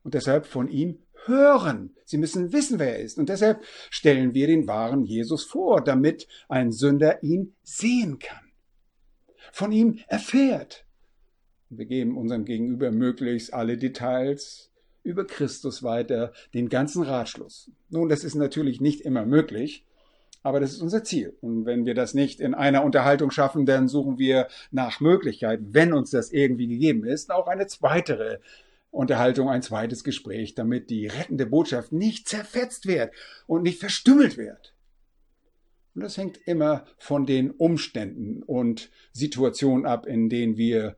und 0.04 0.14
deshalb 0.14 0.46
von 0.46 0.68
ihm 0.68 1.00
hören. 1.26 1.96
Sie 2.06 2.18
müssen 2.18 2.52
wissen, 2.52 2.80
wer 2.80 2.98
er 2.98 3.04
ist. 3.04 3.18
Und 3.18 3.30
deshalb 3.30 3.64
stellen 3.90 4.34
wir 4.34 4.48
den 4.48 4.68
wahren 4.68 5.04
Jesus 5.06 5.44
vor, 5.46 5.84
damit 5.84 6.28
ein 6.48 6.72
Sünder 6.72 7.24
ihn 7.24 7.56
sehen 7.64 8.20
kann 8.20 8.48
von 9.52 9.72
ihm 9.72 10.00
erfährt. 10.08 10.86
Wir 11.70 11.86
geben 11.86 12.18
unserem 12.18 12.46
Gegenüber 12.46 12.92
möglichst 12.92 13.54
alle 13.54 13.78
Details 13.78 14.72
über 15.08 15.26
Christus 15.26 15.84
weiter, 15.84 16.34
den 16.54 16.70
ganzen 16.70 17.04
Ratschluss. 17.04 17.72
Nun, 17.90 18.10
das 18.10 18.24
ist 18.24 18.36
natürlich 18.36 18.82
nicht 18.82 19.02
immer 19.02 19.26
möglich, 19.26 19.86
aber 20.44 20.60
das 20.60 20.74
ist 20.74 20.82
unser 20.82 21.04
Ziel. 21.04 21.36
Und 21.42 21.66
wenn 21.66 21.86
wir 21.86 21.96
das 21.96 22.14
nicht 22.14 22.40
in 22.40 22.54
einer 22.54 22.84
Unterhaltung 22.84 23.32
schaffen, 23.32 23.66
dann 23.66 23.88
suchen 23.88 24.20
wir 24.20 24.48
nach 24.70 25.00
Möglichkeit, 25.00 25.62
wenn 25.72 25.94
uns 25.94 26.12
das 26.12 26.32
irgendwie 26.32 26.68
gegeben 26.68 27.06
ist, 27.06 27.32
auch 27.32 27.48
eine 27.48 27.68
zweite 27.68 28.42
Unterhaltung, 28.92 29.50
ein 29.50 29.62
zweites 29.62 30.04
Gespräch, 30.04 30.56
damit 30.56 30.90
die 30.90 31.08
rettende 31.08 31.46
Botschaft 31.46 31.92
nicht 31.92 32.28
zerfetzt 32.28 32.88
wird 32.88 33.12
und 33.46 33.64
nicht 33.64 33.80
verstümmelt 33.80 34.38
wird. 34.38 34.74
Und 35.96 36.04
das 36.04 36.18
hängt 36.18 36.38
immer 36.46 36.86
von 36.98 37.26
den 37.26 37.52
Umständen 37.52 38.44
und 38.44 38.92
Situationen 39.14 39.86
ab, 39.86 40.06
in 40.06 40.30
denen 40.30 40.58
wir 40.58 40.96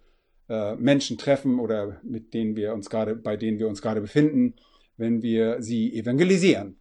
äh, 0.50 0.76
Menschen 0.76 1.18
treffen 1.18 1.60
oder 1.60 2.02
mit 2.04 2.34
denen 2.34 2.56
wir 2.56 2.74
uns 2.74 2.90
gerade, 2.90 3.16
bei 3.16 3.38
denen 3.38 3.60
wir 3.60 3.68
uns 3.68 3.82
gerade 3.82 4.02
befinden, 4.02 4.56
wenn 4.98 5.22
wir 5.22 5.62
sie 5.62 5.94
evangelisieren. 5.94 6.80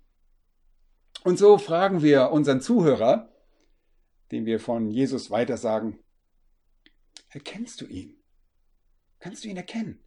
Und 1.24 1.38
so 1.38 1.58
fragen 1.58 2.02
wir 2.02 2.30
unseren 2.30 2.60
Zuhörer, 2.60 3.30
dem 4.32 4.46
wir 4.46 4.60
von 4.60 4.90
Jesus 4.90 5.30
weitersagen, 5.30 5.98
erkennst 7.28 7.80
du 7.80 7.86
ihn? 7.86 8.16
Kannst 9.20 9.44
du 9.44 9.48
ihn 9.48 9.56
erkennen? 9.56 10.00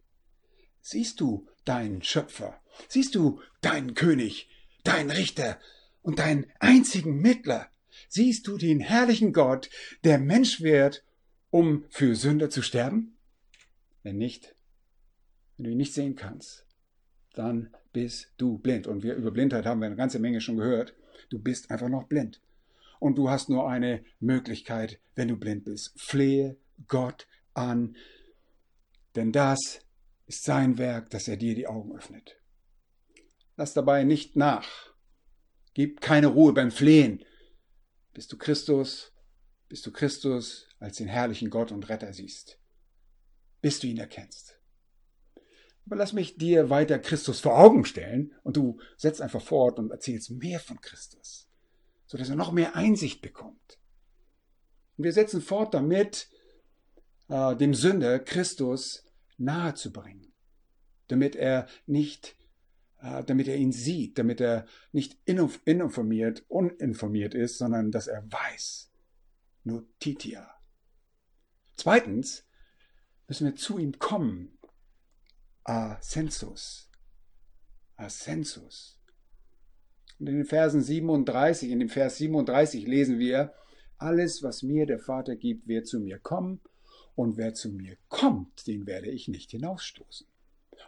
Siehst 0.80 1.20
du 1.20 1.48
deinen 1.64 2.02
Schöpfer? 2.02 2.60
Siehst 2.88 3.14
du 3.14 3.40
deinen 3.60 3.94
König, 3.94 4.48
deinen 4.84 5.10
Richter 5.10 5.60
und 6.00 6.18
deinen 6.18 6.46
einzigen 6.58 7.20
Mittler? 7.20 7.68
Siehst 8.08 8.48
du 8.48 8.56
den 8.56 8.80
herrlichen 8.80 9.32
Gott, 9.32 9.70
der 10.02 10.18
Mensch 10.18 10.60
wird, 10.62 11.04
um 11.50 11.84
für 11.90 12.16
Sünder 12.16 12.50
zu 12.50 12.62
sterben? 12.62 13.18
Wenn 14.02 14.16
nicht, 14.16 14.54
wenn 15.56 15.64
du 15.64 15.70
ihn 15.70 15.78
nicht 15.78 15.94
sehen 15.94 16.16
kannst, 16.16 16.66
dann 17.34 17.74
bist 17.92 18.32
du 18.36 18.58
blind. 18.58 18.86
Und 18.86 19.02
wir 19.02 19.14
über 19.14 19.30
Blindheit 19.30 19.66
haben 19.66 19.80
wir 19.80 19.86
eine 19.86 19.96
ganze 19.96 20.18
Menge 20.18 20.40
schon 20.40 20.56
gehört. 20.56 20.94
Du 21.30 21.38
bist 21.38 21.70
einfach 21.70 21.88
noch 21.88 22.04
blind. 22.04 22.40
Und 23.00 23.16
du 23.16 23.30
hast 23.30 23.48
nur 23.48 23.68
eine 23.68 24.04
Möglichkeit, 24.20 25.00
wenn 25.14 25.28
du 25.28 25.36
blind 25.36 25.64
bist. 25.64 25.92
Flehe 26.00 26.56
Gott 26.88 27.26
an, 27.54 27.96
denn 29.14 29.32
das 29.32 29.80
ist 30.26 30.44
sein 30.44 30.78
Werk, 30.78 31.10
dass 31.10 31.28
er 31.28 31.36
dir 31.36 31.54
die 31.54 31.66
Augen 31.66 31.96
öffnet. 31.96 32.40
Lass 33.56 33.74
dabei 33.74 34.04
nicht 34.04 34.36
nach. 34.36 34.94
Gib 35.74 36.00
keine 36.00 36.28
Ruhe 36.28 36.52
beim 36.52 36.70
Flehen, 36.70 37.24
bis 38.12 38.28
du 38.28 38.36
Christus, 38.36 39.12
bis 39.68 39.82
du 39.82 39.90
Christus 39.90 40.68
als 40.78 40.96
den 40.96 41.08
herrlichen 41.08 41.50
Gott 41.50 41.72
und 41.72 41.88
Retter 41.88 42.12
siehst, 42.12 42.58
bis 43.62 43.80
du 43.80 43.86
ihn 43.86 43.98
erkennst. 43.98 44.58
Aber 45.86 45.96
lass 45.96 46.12
mich 46.12 46.36
dir 46.36 46.70
weiter 46.70 46.98
Christus 46.98 47.40
vor 47.40 47.58
Augen 47.58 47.84
stellen 47.84 48.34
und 48.42 48.56
du 48.56 48.78
setzt 48.96 49.20
einfach 49.20 49.42
fort 49.42 49.78
und 49.78 49.90
erzählst 49.90 50.30
mehr 50.30 50.60
von 50.60 50.80
Christus, 50.80 51.48
sodass 52.06 52.28
er 52.28 52.36
noch 52.36 52.52
mehr 52.52 52.76
Einsicht 52.76 53.22
bekommt. 53.22 53.78
Und 54.96 55.04
wir 55.04 55.12
setzen 55.12 55.40
fort 55.40 55.74
damit, 55.74 56.28
äh, 57.28 57.56
dem 57.56 57.74
Sünder 57.74 58.18
Christus 58.20 59.04
nahe 59.38 59.74
zu 59.74 59.92
bringen, 59.92 60.32
damit 61.08 61.34
er 61.34 61.66
nicht, 61.86 62.36
äh, 63.00 63.24
damit 63.24 63.48
er 63.48 63.56
ihn 63.56 63.72
sieht, 63.72 64.18
damit 64.18 64.40
er 64.40 64.66
nicht 64.92 65.18
ininformiert, 65.24 66.44
uninformiert 66.48 67.34
ist, 67.34 67.58
sondern 67.58 67.90
dass 67.90 68.06
er 68.06 68.30
weiß. 68.30 68.92
Notitia. 69.64 70.48
Zweitens 71.74 72.44
müssen 73.32 73.46
wir 73.46 73.56
zu 73.56 73.78
ihm 73.78 73.98
kommen. 73.98 74.58
Ascensus. 75.64 76.90
Ascensus. 77.96 79.00
Und 80.18 80.26
in 80.26 80.36
den 80.36 80.44
Versen 80.44 80.82
37, 80.82 81.70
in 81.70 81.78
dem 81.78 81.88
Vers 81.88 82.18
37 82.18 82.86
lesen 82.86 83.18
wir, 83.18 83.54
alles, 83.96 84.42
was 84.42 84.62
mir 84.62 84.84
der 84.84 84.98
Vater 84.98 85.34
gibt, 85.34 85.66
wird 85.66 85.86
zu 85.86 85.98
mir 85.98 86.18
kommen 86.18 86.60
und 87.14 87.38
wer 87.38 87.54
zu 87.54 87.70
mir 87.70 87.96
kommt, 88.10 88.66
den 88.66 88.86
werde 88.86 89.08
ich 89.08 89.28
nicht 89.28 89.50
hinausstoßen. 89.52 90.26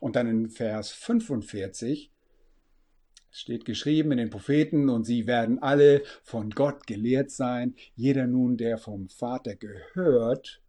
Und 0.01 0.15
dann 0.15 0.29
in 0.29 0.51
Vers 0.51 0.91
45 0.91 2.13
steht 3.31 3.65
geschrieben 3.65 4.13
in 4.13 4.19
den 4.19 4.29
Propheten, 4.29 4.91
und 4.91 5.05
sie 5.05 5.27
werden 5.27 5.61
alle 5.61 6.03
von 6.23 6.51
Gott 6.51 6.87
gelehrt 6.87 7.31
sein, 7.31 7.75
jeder 7.95 8.27
nun, 8.27 8.59
der 8.59 8.77
vom 8.77 9.09
Vater 9.09 9.57
gehört 9.57 10.61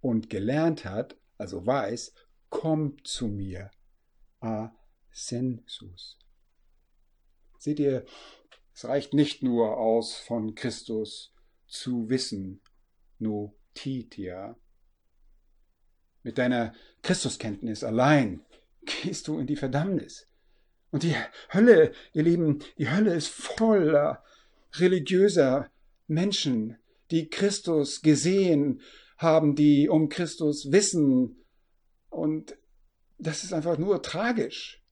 und 0.00 0.28
gelernt 0.28 0.84
hat, 0.84 1.19
also 1.40 1.66
weiß, 1.66 2.12
kommt 2.48 3.06
zu 3.06 3.28
mir. 3.28 3.70
A 4.40 4.70
sensus. 5.10 6.18
Seht 7.58 7.78
ihr, 7.78 8.04
es 8.74 8.84
reicht 8.84 9.12
nicht 9.12 9.42
nur 9.42 9.76
aus, 9.76 10.14
von 10.14 10.54
Christus 10.54 11.34
zu 11.66 12.08
wissen, 12.08 12.60
notitia, 13.18 14.56
mit 16.22 16.38
deiner 16.38 16.74
Christuskenntnis 17.02 17.84
allein 17.84 18.44
gehst 18.84 19.28
du 19.28 19.38
in 19.38 19.46
die 19.46 19.56
Verdammnis. 19.56 20.26
Und 20.90 21.02
die 21.02 21.14
Hölle, 21.52 21.92
ihr 22.12 22.24
Lieben, 22.24 22.60
die 22.78 22.90
Hölle 22.90 23.14
ist 23.14 23.28
voller 23.28 24.22
religiöser 24.74 25.70
Menschen, 26.08 26.78
die 27.10 27.28
Christus 27.28 28.02
gesehen 28.02 28.80
haben, 29.16 29.54
die 29.54 29.88
um 29.88 30.08
Christus 30.08 30.72
wissen. 30.72 31.39
Und 32.10 32.56
das 33.18 33.44
ist 33.44 33.52
einfach 33.52 33.78
nur 33.78 34.02
tragisch. 34.02 34.82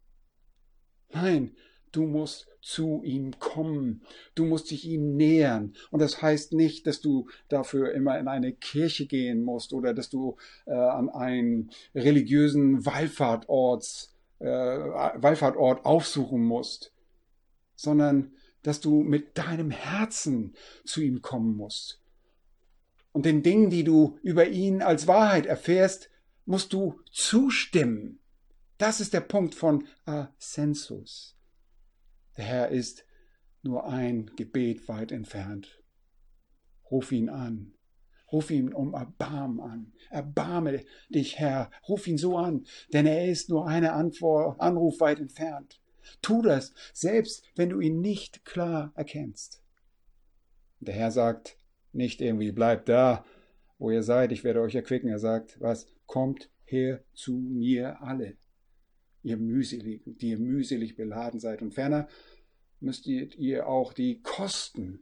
Nein, 1.10 1.56
du 1.92 2.02
musst 2.02 2.48
zu 2.60 3.02
ihm 3.02 3.38
kommen. 3.38 4.02
Du 4.34 4.44
musst 4.44 4.70
dich 4.70 4.84
ihm 4.86 5.16
nähern. 5.16 5.74
Und 5.90 6.00
das 6.00 6.20
heißt 6.20 6.52
nicht, 6.52 6.86
dass 6.86 7.00
du 7.00 7.28
dafür 7.48 7.92
immer 7.92 8.18
in 8.18 8.28
eine 8.28 8.52
Kirche 8.52 9.06
gehen 9.06 9.42
musst 9.42 9.72
oder 9.72 9.94
dass 9.94 10.10
du 10.10 10.36
äh, 10.66 10.72
an 10.72 11.08
einen 11.08 11.70
religiösen 11.94 12.84
Wallfahrtort, 12.84 14.10
äh, 14.38 14.46
Wallfahrtort 14.46 15.84
aufsuchen 15.84 16.44
musst, 16.44 16.92
sondern 17.74 18.32
dass 18.62 18.80
du 18.80 19.02
mit 19.02 19.38
deinem 19.38 19.70
Herzen 19.70 20.54
zu 20.84 21.00
ihm 21.00 21.22
kommen 21.22 21.56
musst. 21.56 22.02
Und 23.12 23.24
den 23.24 23.42
Dingen, 23.42 23.70
die 23.70 23.84
du 23.84 24.18
über 24.22 24.46
ihn 24.48 24.82
als 24.82 25.06
Wahrheit 25.06 25.46
erfährst, 25.46 26.10
musst 26.48 26.72
du 26.72 26.98
zustimmen. 27.12 28.20
Das 28.78 29.00
ist 29.00 29.12
der 29.12 29.20
Punkt 29.20 29.54
von 29.54 29.86
Ascensus. 30.06 31.36
Der 32.38 32.44
Herr 32.44 32.68
ist 32.68 33.04
nur 33.62 33.86
ein 33.86 34.30
Gebet 34.34 34.88
weit 34.88 35.12
entfernt. 35.12 35.82
Ruf 36.90 37.12
ihn 37.12 37.28
an. 37.28 37.74
Ruf 38.32 38.50
ihn 38.50 38.72
um 38.72 38.94
Erbarm 38.94 39.60
an. 39.60 39.92
Erbarme 40.10 40.84
dich, 41.10 41.38
Herr. 41.38 41.70
Ruf 41.86 42.06
ihn 42.06 42.16
so 42.16 42.38
an, 42.38 42.64
denn 42.94 43.04
er 43.04 43.28
ist 43.28 43.50
nur 43.50 43.66
eine 43.66 43.92
Antwort, 43.92 44.58
Anruf 44.58 45.00
weit 45.00 45.20
entfernt. 45.20 45.82
Tu 46.22 46.40
das, 46.40 46.72
selbst 46.94 47.44
wenn 47.56 47.68
du 47.68 47.80
ihn 47.80 48.00
nicht 48.00 48.46
klar 48.46 48.92
erkennst. 48.94 49.62
Der 50.80 50.94
Herr 50.94 51.10
sagt 51.10 51.58
nicht 51.92 52.22
irgendwie, 52.22 52.52
bleibt 52.52 52.88
da, 52.88 53.24
wo 53.78 53.90
ihr 53.90 54.02
seid, 54.02 54.32
ich 54.32 54.44
werde 54.44 54.62
euch 54.62 54.74
erquicken. 54.74 55.10
Er 55.10 55.18
sagt, 55.18 55.60
was? 55.60 55.86
Kommt 56.08 56.50
her 56.64 57.04
zu 57.14 57.36
mir 57.36 58.02
alle 58.02 58.36
ihr 59.22 59.36
mühseligen, 59.36 60.16
die 60.18 60.30
ihr 60.30 60.38
mühselig 60.38 60.96
beladen 60.96 61.38
seid. 61.38 61.62
Und 61.62 61.74
ferner 61.74 62.08
müsstet 62.80 63.36
ihr 63.36 63.68
auch 63.68 63.92
die 63.92 64.20
Kosten 64.22 65.00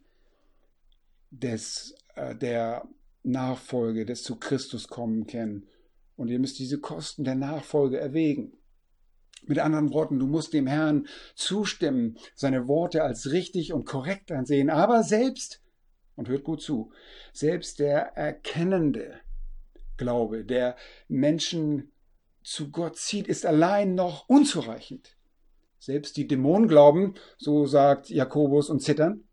des, 1.30 1.94
äh, 2.14 2.34
der 2.34 2.88
Nachfolge, 3.22 4.04
des 4.04 4.22
zu 4.22 4.36
Christus 4.36 4.88
kommen 4.88 5.26
kennen. 5.26 5.68
Und 6.16 6.28
ihr 6.28 6.38
müsst 6.38 6.58
diese 6.58 6.80
Kosten 6.80 7.24
der 7.24 7.34
Nachfolge 7.34 7.98
erwägen. 7.98 8.52
Mit 9.46 9.58
anderen 9.58 9.92
Worten, 9.92 10.18
du 10.18 10.26
musst 10.26 10.54
dem 10.54 10.66
Herrn 10.66 11.06
zustimmen, 11.34 12.18
seine 12.34 12.66
Worte 12.66 13.04
als 13.04 13.30
richtig 13.30 13.72
und 13.72 13.84
korrekt 13.84 14.32
ansehen, 14.32 14.70
aber 14.70 15.02
selbst, 15.04 15.62
und 16.16 16.28
hört 16.28 16.42
gut 16.42 16.62
zu, 16.62 16.90
selbst 17.32 17.78
der 17.78 18.16
erkennende 18.16 19.20
Glaube, 19.96 20.44
der 20.44 20.76
Menschen 21.08 21.92
zu 22.42 22.70
Gott 22.70 22.96
zieht, 22.96 23.26
ist 23.28 23.44
allein 23.44 23.94
noch 23.94 24.28
unzureichend. 24.28 25.16
Selbst 25.78 26.16
die 26.16 26.26
Dämonen 26.26 26.68
glauben, 26.68 27.14
so 27.38 27.66
sagt 27.66 28.10
Jakobus, 28.10 28.70
und 28.70 28.80
zittern. 28.80 29.24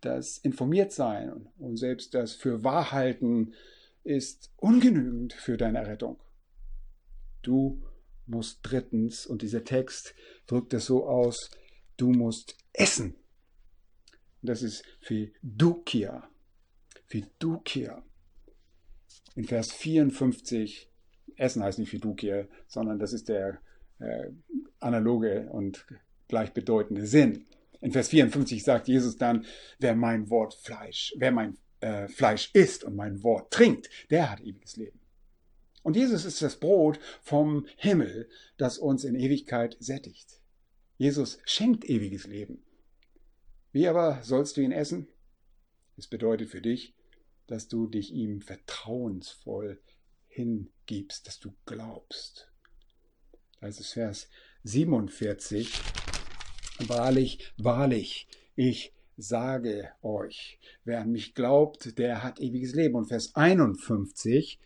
Das 0.00 0.38
Informiertsein 0.38 1.48
und 1.58 1.76
selbst 1.76 2.14
das 2.14 2.34
für 2.34 2.64
Wahrhalten 2.64 3.54
ist 4.02 4.50
ungenügend 4.56 5.34
für 5.34 5.56
deine 5.56 5.78
Errettung. 5.78 6.18
Du 7.42 7.82
musst 8.26 8.60
drittens, 8.62 9.26
und 9.26 9.42
dieser 9.42 9.64
Text 9.64 10.14
drückt 10.46 10.72
es 10.72 10.86
so 10.86 11.06
aus, 11.06 11.50
du 11.96 12.10
musst 12.10 12.56
essen. 12.72 13.16
Das 14.42 14.62
ist 14.62 14.84
Fidukia. 15.00 16.28
Fidukia. 17.06 18.02
In 19.34 19.44
Vers 19.44 19.72
54 19.72 20.90
Essen 21.36 21.62
heißt 21.62 21.78
nicht 21.78 21.90
Fidukia, 21.90 22.46
sondern 22.66 22.98
das 22.98 23.12
ist 23.12 23.28
der 23.28 23.60
äh, 23.98 24.30
analoge 24.78 25.48
und 25.50 25.86
gleichbedeutende 26.28 27.06
Sinn. 27.06 27.46
In 27.80 27.92
Vers 27.92 28.08
54 28.08 28.62
sagt 28.62 28.88
Jesus 28.88 29.16
dann, 29.16 29.46
wer 29.78 29.94
mein 29.94 30.28
Wort 30.28 30.54
Fleisch, 30.54 31.14
wer 31.16 31.32
mein 31.32 31.56
äh, 31.80 32.08
Fleisch 32.08 32.50
isst 32.52 32.84
und 32.84 32.94
mein 32.94 33.22
Wort 33.22 33.50
trinkt, 33.50 33.88
der 34.10 34.30
hat 34.30 34.40
ewiges 34.40 34.76
Leben. 34.76 35.00
Und 35.82 35.96
Jesus 35.96 36.26
ist 36.26 36.42
das 36.42 36.56
Brot 36.56 37.00
vom 37.22 37.66
Himmel, 37.76 38.28
das 38.58 38.78
uns 38.78 39.04
in 39.04 39.14
Ewigkeit 39.14 39.76
sättigt. 39.80 40.40
Jesus 40.98 41.38
schenkt 41.46 41.88
ewiges 41.88 42.26
Leben. 42.26 42.62
Wie 43.72 43.88
aber 43.88 44.20
sollst 44.22 44.56
du 44.56 44.60
ihn 44.60 44.72
essen? 44.72 45.08
Es 45.96 46.06
bedeutet 46.06 46.50
für 46.50 46.60
dich, 46.60 46.94
dass 47.50 47.66
du 47.66 47.88
dich 47.88 48.12
ihm 48.12 48.40
vertrauensvoll 48.40 49.80
hingibst, 50.28 51.26
dass 51.26 51.40
du 51.40 51.52
glaubst. 51.66 52.48
Da 53.60 53.66
ist 53.66 53.80
es 53.80 53.92
Vers 53.92 54.28
47. 54.62 55.68
Wahrlich, 56.86 57.52
wahrlich, 57.58 58.28
Ich 58.54 58.94
sage 59.16 59.90
euch, 60.00 60.60
wer 60.84 61.00
an 61.00 61.10
mich 61.10 61.34
glaubt, 61.34 61.98
der 61.98 62.22
hat 62.22 62.40
ewiges 62.40 62.74
Leben. 62.74 62.94
Und 62.94 63.06
Vers 63.06 63.34
51, 63.34 64.60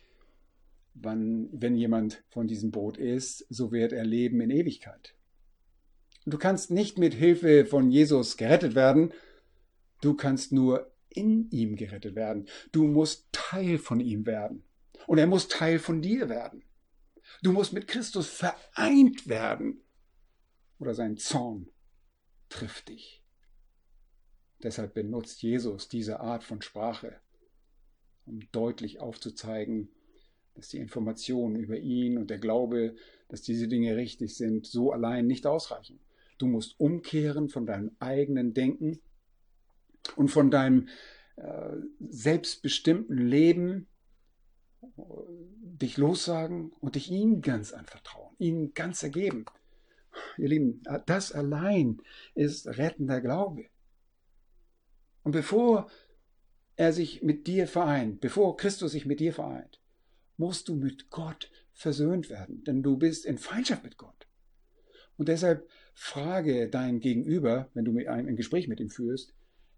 wann, 0.93 1.49
wenn 1.51 1.75
jemand 1.75 2.23
von 2.29 2.47
diesem 2.47 2.69
Brot 2.69 2.97
isst, 2.97 3.47
so 3.49 3.71
wird 3.71 3.93
er 3.93 4.05
leben 4.05 4.39
in 4.41 4.51
Ewigkeit. 4.51 5.15
Du 6.25 6.37
kannst 6.37 6.69
nicht 6.69 6.99
mit 6.99 7.15
Hilfe 7.15 7.65
von 7.65 7.89
Jesus 7.89 8.37
gerettet 8.37 8.75
werden, 8.75 9.11
du 10.01 10.13
kannst 10.13 10.51
nur 10.51 10.94
in 11.09 11.49
ihm 11.51 11.75
gerettet 11.75 12.15
werden. 12.15 12.47
Du 12.71 12.85
musst 12.87 13.27
Teil 13.31 13.77
von 13.77 13.99
ihm 13.99 14.25
werden. 14.25 14.63
Und 15.07 15.17
er 15.17 15.27
muss 15.27 15.47
Teil 15.47 15.79
von 15.79 16.01
dir 16.01 16.29
werden. 16.29 16.63
Du 17.41 17.51
musst 17.51 17.73
mit 17.73 17.87
Christus 17.87 18.29
vereint 18.29 19.27
werden. 19.27 19.81
Oder 20.79 20.93
sein 20.93 21.17
Zorn 21.17 21.69
trifft 22.49 22.89
dich. 22.89 23.23
Deshalb 24.63 24.93
benutzt 24.93 25.41
Jesus 25.41 25.87
diese 25.87 26.19
Art 26.21 26.43
von 26.43 26.61
Sprache, 26.61 27.19
um 28.25 28.39
deutlich 28.51 28.99
aufzuzeigen, 28.99 29.89
dass 30.55 30.69
die 30.69 30.79
Informationen 30.79 31.55
über 31.55 31.77
ihn 31.77 32.17
und 32.17 32.29
der 32.29 32.39
Glaube, 32.39 32.95
dass 33.27 33.41
diese 33.41 33.67
Dinge 33.67 33.95
richtig 33.95 34.35
sind, 34.35 34.65
so 34.65 34.91
allein 34.91 35.27
nicht 35.27 35.45
ausreichen. 35.45 35.99
Du 36.37 36.47
musst 36.47 36.79
umkehren 36.79 37.49
von 37.49 37.65
deinem 37.65 37.95
eigenen 37.99 38.53
Denken 38.53 38.99
und 40.15 40.29
von 40.29 40.51
deinem 40.51 40.87
äh, 41.37 41.71
selbstbestimmten 41.99 43.17
Leben, 43.17 43.87
dich 45.63 45.97
lossagen 45.97 46.71
und 46.79 46.95
dich 46.95 47.11
ihm 47.11 47.41
ganz 47.41 47.73
anvertrauen, 47.73 48.35
ihm 48.37 48.73
ganz 48.73 49.03
ergeben. 49.03 49.45
Ihr 50.37 50.49
Lieben, 50.49 50.81
das 51.05 51.31
allein 51.31 52.01
ist 52.33 52.67
rettender 52.67 53.19
Glaube. 53.19 53.65
Und 55.23 55.31
bevor 55.31 55.89
er 56.75 56.93
sich 56.93 57.23
mit 57.23 57.47
dir 57.47 57.67
vereint, 57.67 58.21
bevor 58.21 58.55
Christus 58.57 58.91
sich 58.91 59.05
mit 59.05 59.19
dir 59.19 59.33
vereint, 59.33 59.81
musst 60.37 60.69
du 60.69 60.75
mit 60.75 61.09
Gott 61.09 61.51
versöhnt 61.73 62.29
werden, 62.29 62.63
denn 62.63 62.83
du 62.83 62.97
bist 62.97 63.25
in 63.25 63.37
Feindschaft 63.37 63.83
mit 63.83 63.97
Gott. 63.97 64.27
Und 65.17 65.29
deshalb 65.29 65.67
frage 65.93 66.69
dein 66.69 66.99
Gegenüber, 66.99 67.69
wenn 67.73 67.85
du 67.85 67.97
ein 68.07 68.35
Gespräch 68.35 68.67
mit 68.67 68.79
ihm 68.79 68.89
führst, 68.89 69.33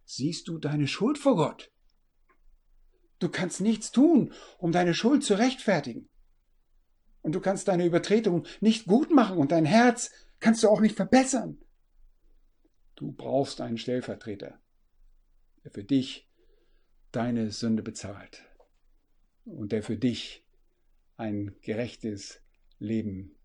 siehst 0.07 0.47
du 0.47 0.57
deine 0.57 0.87
Schuld 0.87 1.19
vor 1.19 1.35
Gott? 1.35 1.71
Du 3.19 3.29
kannst 3.29 3.61
nichts 3.61 3.91
tun, 3.91 4.33
um 4.57 4.71
deine 4.71 4.93
Schuld 4.93 5.23
zu 5.23 5.35
rechtfertigen. 5.35 6.09
Und 7.21 7.33
du 7.33 7.41
kannst 7.41 7.67
deine 7.67 7.85
Übertretung 7.85 8.45
nicht 8.61 8.85
gut 8.85 9.11
machen 9.11 9.37
und 9.37 9.51
dein 9.51 9.65
Herz 9.65 10.11
kannst 10.39 10.63
du 10.63 10.69
auch 10.69 10.79
nicht 10.79 10.95
verbessern. 10.95 11.59
Du 12.95 13.11
brauchst 13.11 13.59
einen 13.59 13.77
Stellvertreter, 13.77 14.59
der 15.63 15.71
für 15.71 15.83
dich 15.83 16.27
deine 17.11 17.51
Sünde 17.51 17.83
bezahlt 17.83 18.43
und 19.45 19.71
der 19.71 19.83
für 19.83 19.97
dich 19.97 20.45
ein 21.15 21.55
gerechtes 21.61 22.39
Leben 22.79 23.35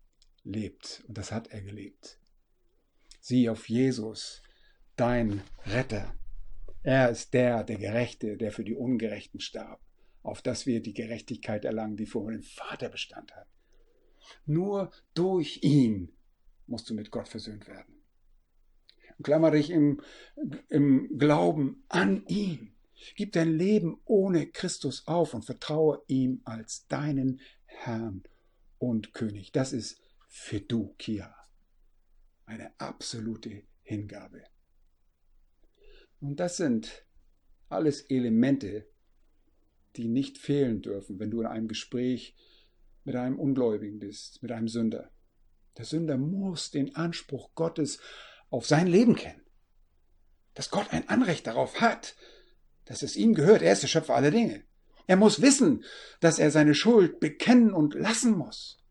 lebt. 0.43 1.03
Und 1.07 1.17
das 1.17 1.31
hat 1.31 1.47
er 1.47 1.61
gelebt. 1.61 2.19
Sieh 3.19 3.49
auf 3.49 3.67
Jesus, 3.69 4.41
dein 4.95 5.41
Retter. 5.65 6.15
Er 6.83 7.09
ist 7.09 7.33
der, 7.33 7.63
der 7.63 7.77
Gerechte, 7.77 8.35
der 8.37 8.51
für 8.51 8.65
die 8.65 8.75
Ungerechten 8.75 9.39
starb, 9.39 9.81
auf 10.21 10.41
dass 10.41 10.65
wir 10.65 10.81
die 10.81 10.93
Gerechtigkeit 10.93 11.63
erlangen, 11.63 11.95
die 11.95 12.05
vor 12.05 12.29
dem 12.29 12.43
Vater 12.43 12.89
Bestand 12.89 13.33
hat. 13.35 13.47
Nur 14.45 14.91
durch 15.13 15.59
ihn 15.63 16.11
musst 16.67 16.89
du 16.89 16.93
mit 16.93 17.09
Gott 17.09 17.29
versöhnt 17.29 17.67
werden. 17.67 18.03
Klammer 19.21 19.51
dich 19.51 19.69
im, 19.69 20.01
im 20.69 21.17
Glauben 21.17 21.83
an 21.87 22.25
ihn. 22.27 22.75
Gib 23.15 23.33
dein 23.33 23.57
Leben 23.57 24.01
ohne 24.05 24.47
Christus 24.47 25.07
auf 25.07 25.33
und 25.33 25.45
vertraue 25.45 26.01
ihm 26.07 26.41
als 26.45 26.87
deinen 26.87 27.39
Herrn 27.65 28.23
und 28.77 29.13
König. 29.13 29.51
Das 29.51 29.71
ist 29.71 30.01
für 30.27 30.61
du, 30.61 30.93
Kia. 30.97 31.33
Eine 32.45 32.77
absolute 32.79 33.63
Hingabe. 33.81 34.43
Und 36.23 36.39
das 36.39 36.55
sind 36.55 37.05
alles 37.67 37.99
Elemente, 37.99 38.87
die 39.97 40.07
nicht 40.07 40.37
fehlen 40.37 40.81
dürfen, 40.81 41.19
wenn 41.19 41.29
du 41.29 41.41
in 41.41 41.47
einem 41.47 41.67
Gespräch 41.67 42.33
mit 43.03 43.17
einem 43.17 43.37
Ungläubigen 43.37 43.99
bist, 43.99 44.41
mit 44.41 44.53
einem 44.53 44.69
Sünder. 44.69 45.11
Der 45.77 45.83
Sünder 45.83 46.17
muss 46.17 46.71
den 46.71 46.95
Anspruch 46.95 47.53
Gottes 47.55 47.99
auf 48.49 48.65
sein 48.65 48.87
Leben 48.87 49.15
kennen. 49.15 49.41
Dass 50.53 50.69
Gott 50.69 50.93
ein 50.93 51.09
Anrecht 51.09 51.45
darauf 51.45 51.81
hat, 51.81 52.15
dass 52.85 53.03
es 53.03 53.17
ihm 53.17 53.33
gehört. 53.33 53.61
Er 53.61 53.73
ist 53.73 53.83
der 53.83 53.89
Schöpfer 53.89 54.15
aller 54.15 54.31
Dinge. 54.31 54.63
Er 55.07 55.17
muss 55.17 55.41
wissen, 55.41 55.83
dass 56.21 56.39
er 56.39 56.51
seine 56.51 56.73
Schuld 56.73 57.19
bekennen 57.19 57.73
und 57.73 57.95
lassen 57.95 58.37
muss. 58.37 58.81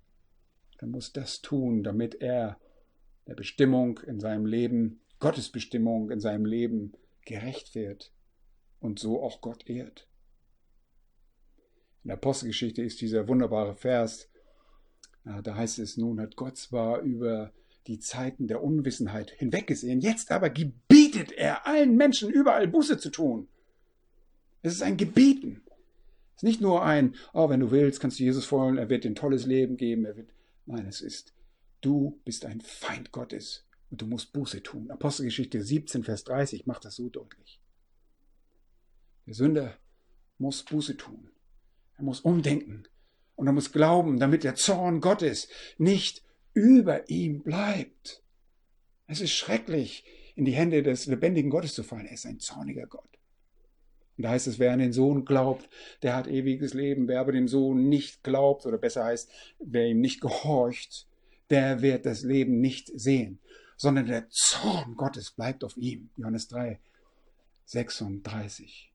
Er 0.81 0.87
muss 0.87 1.15
das 1.15 1.41
tun, 1.41 1.83
damit 1.83 2.17
er 2.17 2.61
der 3.27 3.37
Bestimmung 3.37 4.01
in 4.01 4.21
seinem 4.21 4.45
Leben, 4.45 5.01
Gottes 5.19 5.49
Bestimmung 5.49 6.11
in 6.11 6.21
seinem 6.21 6.45
Leben 6.45 6.93
gerecht 7.25 7.75
wird 7.75 8.13
und 8.81 8.99
so 8.99 9.23
auch 9.23 9.41
Gott 9.41 9.69
ehrt. 9.69 10.09
In 12.05 12.09
der 12.09 12.17
Apostelgeschichte 12.17 12.83
ist 12.83 13.01
dieser 13.01 13.29
wunderbare 13.29 13.75
Vers, 13.75 14.29
da 15.25 15.55
heißt 15.55 15.79
es, 15.79 15.97
nun 15.97 16.21
hat 16.21 16.37
Gott 16.37 16.57
zwar 16.57 17.01
über 17.01 17.53
die 17.87 17.99
Zeiten 17.99 18.49
der 18.49 18.63
Unwissenheit 18.63 19.31
hinweggesehen, 19.31 20.01
jetzt 20.01 20.31
aber 20.31 20.51
gebietet 20.51 21.33
er 21.33 21.67
allen 21.67 21.97
Menschen 21.97 22.31
überall 22.31 22.69
Buße 22.69 22.99
zu 22.99 23.11
tun. 23.11 23.49
Es 24.63 24.75
ist 24.75 24.83
ein 24.83 24.97
Gebieten. 24.97 25.63
Es 26.35 26.43
ist 26.43 26.43
nicht 26.45 26.61
nur 26.61 26.85
ein, 26.85 27.15
oh, 27.33 27.49
wenn 27.49 27.61
du 27.61 27.71
willst, 27.71 28.01
kannst 28.01 28.19
du 28.19 28.25
Jesus 28.25 28.45
folgen, 28.45 28.79
er 28.79 28.89
wird 28.89 29.05
dir 29.05 29.11
ein 29.11 29.17
tolles 29.17 29.47
Leben 29.47 29.77
geben, 29.77 30.05
er 30.05 30.17
wird. 30.17 30.31
Nein, 30.67 30.87
es 30.87 31.01
ist, 31.01 31.35
du 31.81 32.21
bist 32.25 32.45
ein 32.45 32.61
Feind 32.61 33.11
Gottes 33.11 33.65
und 33.93 34.01
du 34.01 34.07
musst 34.07 34.33
Buße 34.33 34.63
tun. 34.63 34.91
Apostelgeschichte 34.91 35.63
17, 35.63 36.03
Vers 36.03 36.25
30 36.25 36.67
macht 36.67 36.87
das 36.87 36.97
so 36.97 37.11
deutlich. 37.11 37.61
Der 39.27 39.35
Sünder 39.35 39.77
muss 40.39 40.65
Buße 40.65 40.97
tun. 40.97 41.31
Er 41.99 42.05
muss 42.05 42.21
umdenken 42.21 42.85
und 43.37 43.47
er 43.47 43.53
muss 43.53 43.71
glauben, 43.71 44.19
damit 44.19 44.45
der 44.45 44.55
Zorn 44.55 45.03
Gottes 45.03 45.49
nicht 45.77 46.25
über 46.55 47.11
ihm 47.11 47.43
bleibt. 47.43 48.25
Es 49.07 49.21
ist 49.21 49.33
schrecklich, 49.33 50.05
in 50.37 50.47
die 50.47 50.53
Hände 50.53 50.83
des 50.83 51.05
lebendigen 51.05 51.51
Gottes 51.51 51.75
zu 51.75 51.83
fallen. 51.83 52.07
Er 52.07 52.15
ist 52.15 52.25
ein 52.25 52.41
zorniger 52.41 52.87
Gott. 52.87 53.19
Und 54.17 54.25
da 54.25 54.31
heißt 54.31 54.47
es, 54.47 54.59
wer 54.59 54.73
an 54.73 54.79
den 54.79 54.95
Sohn 54.95 55.27
glaubt, 55.27 55.69
der 56.01 56.17
hat 56.17 56.29
ewiges 56.29 56.73
Leben. 56.73 57.09
Wer 57.09 57.21
aber 57.21 57.33
dem 57.33 57.47
Sohn 57.47 57.91
nicht 57.91 58.25
glaubt, 58.25 58.65
oder 58.65 58.79
besser 58.79 59.05
heißt, 59.05 59.31
wer 59.59 59.87
ihm 59.87 60.01
nicht 60.01 60.23
gehorcht, 60.23 61.07
der 61.51 61.83
wird 61.83 62.07
das 62.07 62.23
Leben 62.23 62.61
nicht 62.61 62.91
sehen, 62.99 63.39
sondern 63.83 64.07
der 64.07 64.31
Zorn 64.31 64.95
Gottes 64.95 65.33
bleibt 65.33 65.65
auf 65.65 65.77
ihm. 65.77 66.11
Johannes 66.17 66.47
3, 66.47 66.79
36. 67.65 68.93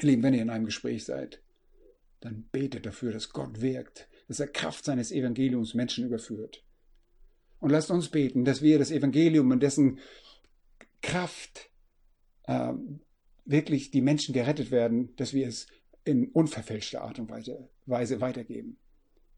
Ihr 0.00 0.04
Lieben, 0.04 0.22
wenn 0.22 0.34
ihr 0.34 0.42
in 0.42 0.50
einem 0.50 0.66
Gespräch 0.66 1.06
seid, 1.06 1.40
dann 2.20 2.44
betet 2.52 2.84
dafür, 2.84 3.10
dass 3.10 3.30
Gott 3.30 3.62
wirkt, 3.62 4.06
dass 4.28 4.38
er 4.38 4.48
Kraft 4.48 4.84
seines 4.84 5.10
Evangeliums 5.10 5.72
Menschen 5.72 6.04
überführt. 6.04 6.62
Und 7.58 7.70
lasst 7.70 7.90
uns 7.90 8.10
beten, 8.10 8.44
dass 8.44 8.60
wir 8.60 8.78
das 8.78 8.90
Evangelium 8.90 9.50
und 9.50 9.62
dessen 9.62 9.98
Kraft 11.00 11.70
äh, 12.42 12.74
wirklich 13.46 13.90
die 13.92 14.02
Menschen 14.02 14.34
gerettet 14.34 14.70
werden, 14.70 15.16
dass 15.16 15.32
wir 15.32 15.48
es 15.48 15.68
in 16.04 16.28
unverfälschter 16.28 17.00
Art 17.00 17.18
und 17.18 17.30
Weise 17.30 18.20
weitergeben. 18.20 18.76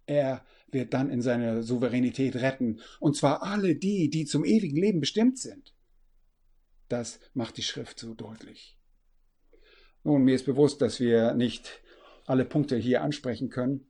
Er 0.06 0.44
wird 0.70 0.94
dann 0.94 1.10
in 1.10 1.22
seiner 1.22 1.62
Souveränität 1.62 2.36
retten, 2.36 2.80
und 2.98 3.16
zwar 3.16 3.42
alle 3.42 3.74
die, 3.76 4.08
die 4.10 4.24
zum 4.24 4.44
ewigen 4.44 4.76
Leben 4.76 5.00
bestimmt 5.00 5.38
sind. 5.38 5.74
Das 6.88 7.20
macht 7.34 7.56
die 7.56 7.62
Schrift 7.62 7.98
so 7.98 8.14
deutlich. 8.14 8.78
Nun, 10.04 10.24
mir 10.24 10.34
ist 10.34 10.46
bewusst, 10.46 10.82
dass 10.82 10.98
wir 10.98 11.34
nicht 11.34 11.80
alle 12.26 12.44
Punkte 12.44 12.76
hier 12.76 13.02
ansprechen 13.02 13.50
können. 13.50 13.86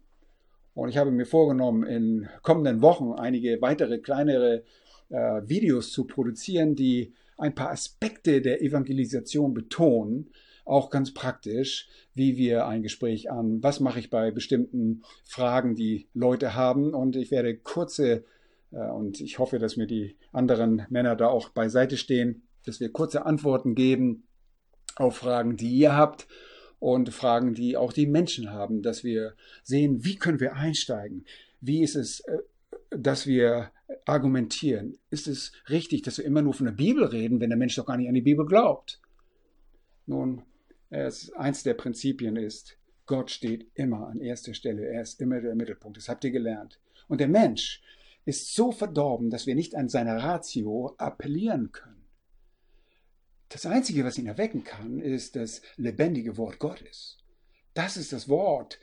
Und 0.75 0.89
ich 0.89 0.97
habe 0.97 1.11
mir 1.11 1.27
vorgenommen, 1.27 1.85
in 1.85 2.29
kommenden 2.43 2.83
Wochen 2.83 3.13
einige 3.13 3.61
weitere 3.61 3.99
kleinere 3.99 4.65
äh, 5.11 5.43
Videos 5.45 5.93
zu 5.93 6.07
produzieren, 6.07 6.75
die 6.75 7.15
ein 7.37 7.55
paar 7.55 7.71
Aspekte 7.71 8.41
der 8.41 8.63
Evangelisation 8.63 9.53
betonen, 9.53 10.31
auch 10.65 10.91
ganz 10.91 11.13
praktisch, 11.13 11.89
wie 12.15 12.37
wir 12.37 12.67
ein 12.67 12.83
Gespräch 12.83 13.31
an, 13.31 13.63
was 13.63 13.81
mache 13.81 13.99
ich 13.99 14.11
bei 14.11 14.31
bestimmten 14.31 15.03
Fragen, 15.25 15.75
die 15.75 16.09
Leute 16.15 16.55
haben. 16.55 16.95
Und 16.95 17.17
ich 17.17 17.31
werde 17.31 17.57
kurze, 17.57 18.25
äh, 18.71 18.77
und 18.77 19.21
ich 19.21 19.39
hoffe, 19.39 19.59
dass 19.59 19.77
mir 19.77 19.87
die 19.87 20.17
anderen 20.33 20.87
Männer 20.91 21.17
da 21.17 21.29
auch 21.29 21.49
beiseite 21.51 21.97
stehen, 21.97 22.43
dass 22.65 22.81
wir 22.81 22.93
kurze 22.93 23.27
Antworten 23.27 23.75
geben 23.75 24.25
auf 24.97 25.17
Fragen, 25.17 25.57
die 25.57 25.75
ihr 25.75 25.97
habt 25.97 26.29
und 26.79 27.11
Fragen, 27.11 27.55
die 27.55 27.77
auch 27.77 27.93
die 27.93 28.07
Menschen 28.07 28.51
haben, 28.51 28.83
dass 28.83 29.05
wir 29.05 29.35
sehen, 29.63 30.05
wie 30.05 30.17
können 30.17 30.41
wir 30.41 30.55
einsteigen, 30.55 31.25
wie 31.61 31.83
ist 31.83 31.97
es, 31.97 32.21
äh, 32.21 32.39
dass 32.91 33.27
wir 33.27 33.71
argumentieren. 34.05 34.99
Ist 35.11 35.29
es 35.29 35.53
richtig, 35.69 36.03
dass 36.03 36.19
wir 36.19 36.25
immer 36.25 36.43
nur 36.43 36.55
von 36.55 36.67
der 36.67 36.73
Bibel 36.73 37.05
reden, 37.05 37.41
wenn 37.41 37.51
der 37.51 37.59
Mensch 37.59 37.77
doch 37.77 37.87
gar 37.87 37.97
nicht 37.97 38.09
an 38.09 38.15
die 38.15 38.21
Bibel 38.21 38.47
glaubt? 38.47 39.01
Nun, 40.07 40.43
eins 40.93 41.63
der 41.63 41.75
Prinzipien 41.75 42.37
ist, 42.37 42.79
Gott 43.07 43.31
steht 43.31 43.71
immer 43.75 44.09
an 44.09 44.21
erster 44.21 44.55
Stelle. 44.55 44.87
Er 44.87 45.03
ist 45.03 45.21
immer 45.21 45.41
der 45.41 45.55
Mittelpunkt. 45.55 45.97
Das 45.97 46.09
habt 46.09 46.25
ihr 46.25 46.31
gelernt. 46.31 46.81
Und 47.09 47.21
der 47.21 47.29
Mensch 47.29 47.83
ist 48.25 48.55
so 48.55 48.73
verdorben, 48.73 49.31
dass 49.31 49.47
wir 49.47 49.55
nicht 49.55 49.75
an 49.75 49.89
seine 49.89 50.23
Ratio 50.23 50.95
appellieren 50.99 51.73
können. 51.73 52.05
Das 53.49 53.67
Einzige, 53.67 54.05
was 54.05 54.17
ihn 54.17 54.27
erwecken 54.27 54.65
kann, 54.65 55.01
ist 55.01 55.37
das 55.37 55.61
lebendige 55.77 56.37
Wort 56.39 56.59
Gottes. 56.59 57.19
Das 57.75 57.97
ist 57.97 58.13
das 58.13 58.29
Wort. 58.29 58.79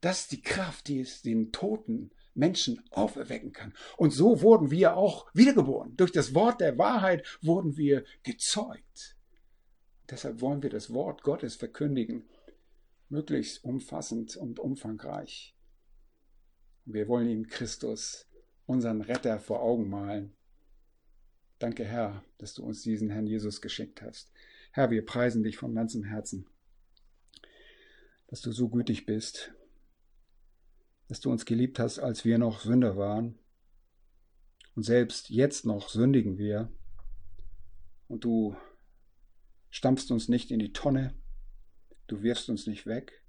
Das 0.00 0.20
ist 0.20 0.32
die 0.32 0.42
Kraft, 0.42 0.88
die 0.88 1.00
es 1.00 1.20
den 1.22 1.52
Toten 1.52 2.10
Menschen 2.34 2.82
auferwecken 2.90 3.52
kann. 3.52 3.74
Und 3.96 4.12
so 4.12 4.40
wurden 4.40 4.70
wir 4.70 4.96
auch 4.96 5.26
wiedergeboren. 5.34 5.96
Durch 5.96 6.12
das 6.12 6.34
Wort 6.34 6.60
der 6.60 6.78
Wahrheit 6.78 7.26
wurden 7.42 7.76
wir 7.76 8.04
gezeugt. 8.22 9.16
Deshalb 10.10 10.40
wollen 10.40 10.62
wir 10.62 10.70
das 10.70 10.92
Wort 10.92 11.22
Gottes 11.22 11.54
verkündigen, 11.54 12.24
möglichst 13.08 13.62
umfassend 13.64 14.36
und 14.36 14.58
umfangreich. 14.58 15.56
Wir 16.84 17.06
wollen 17.06 17.28
ihm 17.28 17.46
Christus, 17.46 18.26
unseren 18.66 19.02
Retter, 19.02 19.38
vor 19.38 19.62
Augen 19.62 19.88
malen. 19.88 20.34
Danke, 21.60 21.84
Herr, 21.84 22.24
dass 22.38 22.54
du 22.54 22.64
uns 22.64 22.82
diesen 22.82 23.10
Herrn 23.10 23.26
Jesus 23.26 23.60
geschickt 23.60 24.02
hast. 24.02 24.32
Herr, 24.72 24.90
wir 24.90 25.04
preisen 25.04 25.42
dich 25.42 25.58
von 25.58 25.74
ganzem 25.74 26.04
Herzen, 26.04 26.46
dass 28.26 28.40
du 28.40 28.50
so 28.50 28.68
gütig 28.68 29.06
bist, 29.06 29.52
dass 31.08 31.20
du 31.20 31.30
uns 31.30 31.44
geliebt 31.44 31.78
hast, 31.78 31.98
als 31.98 32.24
wir 32.24 32.38
noch 32.38 32.60
Sünder 32.60 32.96
waren. 32.96 33.38
Und 34.74 34.84
selbst 34.84 35.28
jetzt 35.28 35.66
noch 35.66 35.88
sündigen 35.88 36.38
wir. 36.38 36.72
Und 38.08 38.24
du 38.24 38.56
stampfst 39.70 40.10
uns 40.10 40.28
nicht 40.28 40.50
in 40.50 40.58
die 40.58 40.72
Tonne, 40.72 41.14
du 42.06 42.22
wirfst 42.22 42.50
uns 42.50 42.66
nicht 42.66 42.86
weg, 42.86 43.22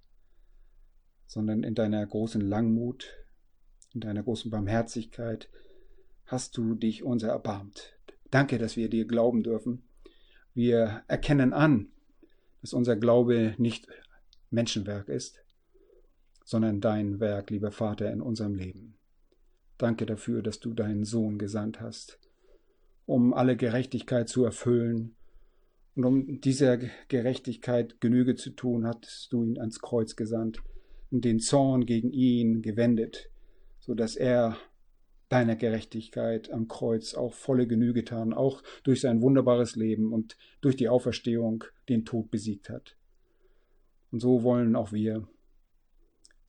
sondern 1.28 1.64
in 1.64 1.76
deiner 1.76 2.06
großen 2.06 2.42
Langmut, 2.42 3.08
in 3.94 4.02
deiner 4.02 4.24
großen 4.24 4.52
Barmherzigkeit 4.52 5.50
hast 6.26 6.58
du 6.58 6.76
dich 6.76 7.04
unser 7.04 7.30
erbarmt. 7.30 7.98
Danke, 8.32 8.58
dass 8.58 8.76
wir 8.76 8.90
dir 8.90 9.06
glauben 9.06 9.44
dürfen. 9.44 9.84
Wir 10.54 11.04
erkennen 11.08 11.54
an, 11.54 11.92
dass 12.62 12.74
unser 12.74 12.96
Glaube 12.96 13.56
nicht 13.58 13.88
Menschenwerk 14.50 15.10
ist, 15.10 15.44
sondern 16.44 16.82
dein 16.82 17.20
Werk, 17.20 17.50
lieber 17.50 17.72
Vater, 17.72 18.12
in 18.12 18.22
unserem 18.22 18.56
Leben. 18.56 18.98
Danke 19.78 20.06
dafür, 20.06 20.42
dass 20.42 20.60
du 20.60 20.74
deinen 20.74 21.06
Sohn 21.06 21.38
gesandt 21.38 21.82
hast, 21.82 22.20
um 23.06 23.34
alle 23.34 23.58
Gerechtigkeit 23.58 24.30
zu 24.30 24.44
erfüllen 24.44 25.16
und 25.96 26.06
um 26.06 26.42
dieser 26.42 26.78
Gerechtigkeit 27.10 28.00
Genüge 28.00 28.36
zu 28.36 28.52
tun, 28.52 28.88
hattest 28.88 29.34
du 29.34 29.44
ihn 29.44 29.60
ans 29.60 29.82
Kreuz 29.82 30.16
gesandt 30.16 30.62
und 31.12 31.26
den 31.26 31.40
Zorn 31.40 31.86
gegen 31.86 32.12
ihn 32.12 32.62
gewendet, 32.62 33.30
so 33.80 33.94
dass 33.94 34.16
er 34.16 34.58
deiner 35.28 35.56
Gerechtigkeit 35.56 36.52
am 36.52 36.68
Kreuz 36.68 37.14
auch 37.14 37.34
volle 37.34 37.68
Genüge 37.68 38.02
getan, 38.02 38.34
auch 38.34 38.62
durch 38.84 39.02
sein 39.02 39.22
wunderbares 39.22 39.76
Leben 39.76 40.12
und 40.14 40.38
durch 40.60 40.76
die 40.76 40.90
Auferstehung 40.90 41.64
den 41.88 42.06
Tod 42.06 42.32
besiegt 42.32 42.70
hat. 42.70 42.98
Und 44.12 44.20
so 44.20 44.44
wollen 44.44 44.76
auch 44.76 44.92
wir 44.92 45.28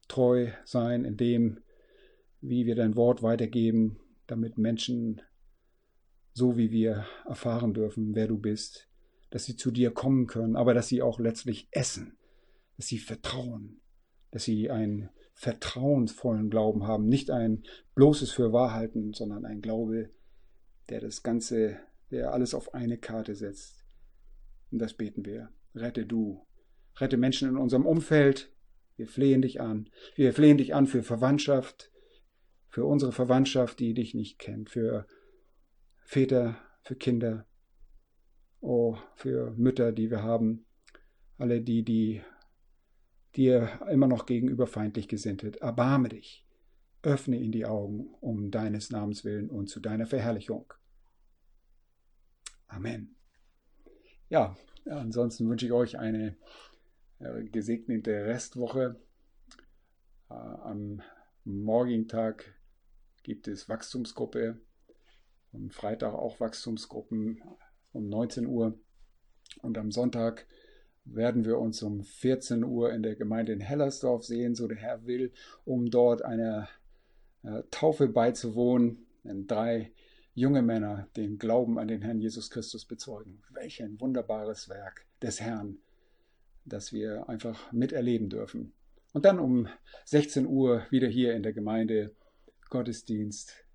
treu 0.09 0.51
sein 0.65 1.05
in 1.05 1.17
dem, 1.17 1.59
wie 2.41 2.67
wir 2.67 2.75
dein 2.75 2.97
Wort 2.97 3.23
weitergeben, 3.23 4.01
damit 4.27 4.59
Menschen, 4.59 5.23
so 6.33 6.57
wie 6.57 6.73
wir 6.73 7.07
erfahren 7.25 7.75
dürfen, 7.75 8.15
wer 8.17 8.27
du 8.27 8.37
bist, 8.37 8.89
dass 9.33 9.45
sie 9.45 9.57
zu 9.57 9.71
dir 9.71 9.91
kommen 9.93 10.27
können, 10.27 10.57
aber 10.57 10.75
dass 10.75 10.89
sie 10.89 11.01
auch 11.01 11.19
letztlich 11.19 11.67
essen, 11.71 12.19
dass 12.77 12.87
sie 12.87 12.99
vertrauen, 12.99 13.81
dass 14.31 14.45
sie 14.45 14.71
einen 14.71 15.09
vertrauensvollen 15.33 16.51
Glauben 16.51 16.87
haben, 16.87 17.09
nicht 17.09 17.31
ein 17.31 17.65
bloßes 17.95 18.31
Fürwahrhalten, 18.33 19.15
sondern 19.15 19.47
ein 19.47 19.63
Glaube, 19.63 20.11
der 20.91 21.01
das 21.01 21.23
Ganze, 21.23 21.79
der 22.11 22.35
alles 22.35 22.55
auf 22.55 22.75
eine 22.75 22.99
Karte 22.99 23.35
setzt. 23.35 23.87
Und 24.71 24.81
das 24.81 24.93
beten 24.93 25.25
wir. 25.25 25.49
Rette 25.75 26.05
du. 26.05 26.47
Rette 26.99 27.17
Menschen 27.17 27.49
in 27.49 27.57
unserem 27.57 27.87
Umfeld. 27.87 28.53
Wir 28.97 29.09
flehen 29.09 29.41
dich 29.41 29.63
an. 29.63 29.89
Wir 30.15 30.35
flehen 30.35 30.59
dich 30.59 30.75
an 30.75 30.87
für 30.87 31.03
Verwandtschaft, 31.03 31.91
für 32.69 32.85
unsere 32.85 33.13
Verwandtschaft, 33.13 33.81
die 33.81 33.95
dich 33.95 34.13
nicht 34.15 34.39
kennt, 34.39 34.69
für 34.69 35.07
Väter, 36.05 36.59
für 36.83 36.97
Kinder, 36.97 37.47
oh, 38.63 38.97
für 39.15 39.51
Mütter, 39.57 39.93
die 39.93 40.11
wir 40.11 40.23
haben, 40.23 40.65
alle 41.37 41.61
die, 41.61 41.85
die 41.85 42.23
dir 43.37 43.81
immer 43.91 44.07
noch 44.07 44.25
gegenüber 44.25 44.67
feindlich 44.67 45.09
gesinnt 45.09 45.43
sind. 45.43 45.57
Erbarme 45.57 46.09
dich, 46.09 46.47
öffne 47.03 47.37
ihnen 47.37 47.53
die 47.53 47.67
Augen 47.67 48.15
um 48.21 48.51
deines 48.51 48.91
Namens 48.91 49.25
willen 49.25 49.51
und 49.51 49.69
zu 49.69 49.81
deiner 49.81 50.07
Verherrlichung. 50.07 50.73
Amen. 52.69 53.17
Ja, 54.29 54.57
ansonsten 54.87 55.49
wünsche 55.49 55.67
ich 55.67 55.73
euch 55.73 55.99
eine 55.99 56.37
äh, 57.19 57.45
gesegnete 57.45 58.25
Restwoche. 58.27 59.01
Äh, 60.31 60.35
am 60.35 61.03
morgigen 61.45 62.09
Tag 62.09 62.55
gibt 63.23 63.49
es 63.49 63.69
Wachstumsgruppe, 63.69 64.61
am 65.53 65.71
Freitag 65.71 66.15
auch 66.15 66.41
Wachstumsgruppen 66.41 67.43
um 67.93 68.09
19 68.09 68.47
Uhr. 68.47 68.79
Und 69.61 69.79
am 69.79 69.91
Sonntag 69.91 70.47
werden 71.05 71.45
wir 71.45 71.59
uns 71.59 71.83
um 71.83 72.03
14 72.03 72.65
Uhr 72.65 72.93
in 72.93 73.03
der 73.03 73.17
Gemeinde 73.17 73.53
in 73.53 73.61
Hellersdorf 73.61 74.25
sehen, 74.25 74.55
so 74.55 74.69
der 74.69 74.77
Herr 74.77 75.07
will, 75.07 75.33
um 75.65 75.91
dort 75.91 76.25
einer 76.25 76.69
äh, 77.43 77.63
Taufe 77.71 78.09
beizuwohnen, 78.09 79.07
wenn 79.25 79.47
drei 79.47 79.93
junge 80.35 80.63
Männer 80.63 81.09
den 81.17 81.39
Glauben 81.39 81.79
an 81.79 81.89
den 81.89 82.03
Herrn 82.03 82.21
Jesus 82.21 82.51
Christus 82.51 82.85
bezeugen. 82.85 83.43
Welch 83.51 83.83
ein 83.83 84.01
wunderbares 84.01 84.69
Werk 84.69 85.07
des 85.21 85.41
Herrn, 85.41 85.79
das 86.65 86.93
wir 86.93 87.29
einfach 87.29 87.73
miterleben 87.73 88.29
dürfen. 88.29 88.73
Und 89.13 89.25
dann 89.25 89.39
um 89.39 89.69
16 90.07 90.47
Uhr 90.47 90.87
wieder 90.91 91.09
hier 91.09 91.35
in 91.35 91.43
der 91.43 91.53
Gemeinde 91.53 92.15
Gottesdienst. 92.71 93.67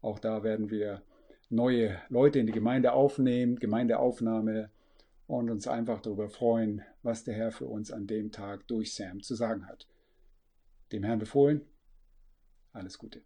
Auch 0.00 0.18
da 0.18 0.42
werden 0.42 0.70
wir 0.70 1.02
neue 1.48 2.00
Leute 2.08 2.38
in 2.38 2.46
die 2.46 2.52
Gemeinde 2.52 2.92
aufnehmen, 2.92 3.56
Gemeindeaufnahme 3.58 4.70
und 5.26 5.50
uns 5.50 5.66
einfach 5.66 6.00
darüber 6.00 6.28
freuen, 6.28 6.82
was 7.02 7.24
der 7.24 7.34
Herr 7.34 7.52
für 7.52 7.66
uns 7.66 7.90
an 7.90 8.06
dem 8.06 8.32
Tag 8.32 8.66
durch 8.68 8.94
Sam 8.94 9.22
zu 9.22 9.34
sagen 9.34 9.66
hat. 9.66 9.86
Dem 10.92 11.02
Herrn 11.02 11.18
befohlen, 11.18 11.62
alles 12.72 12.98
Gute. 12.98 13.22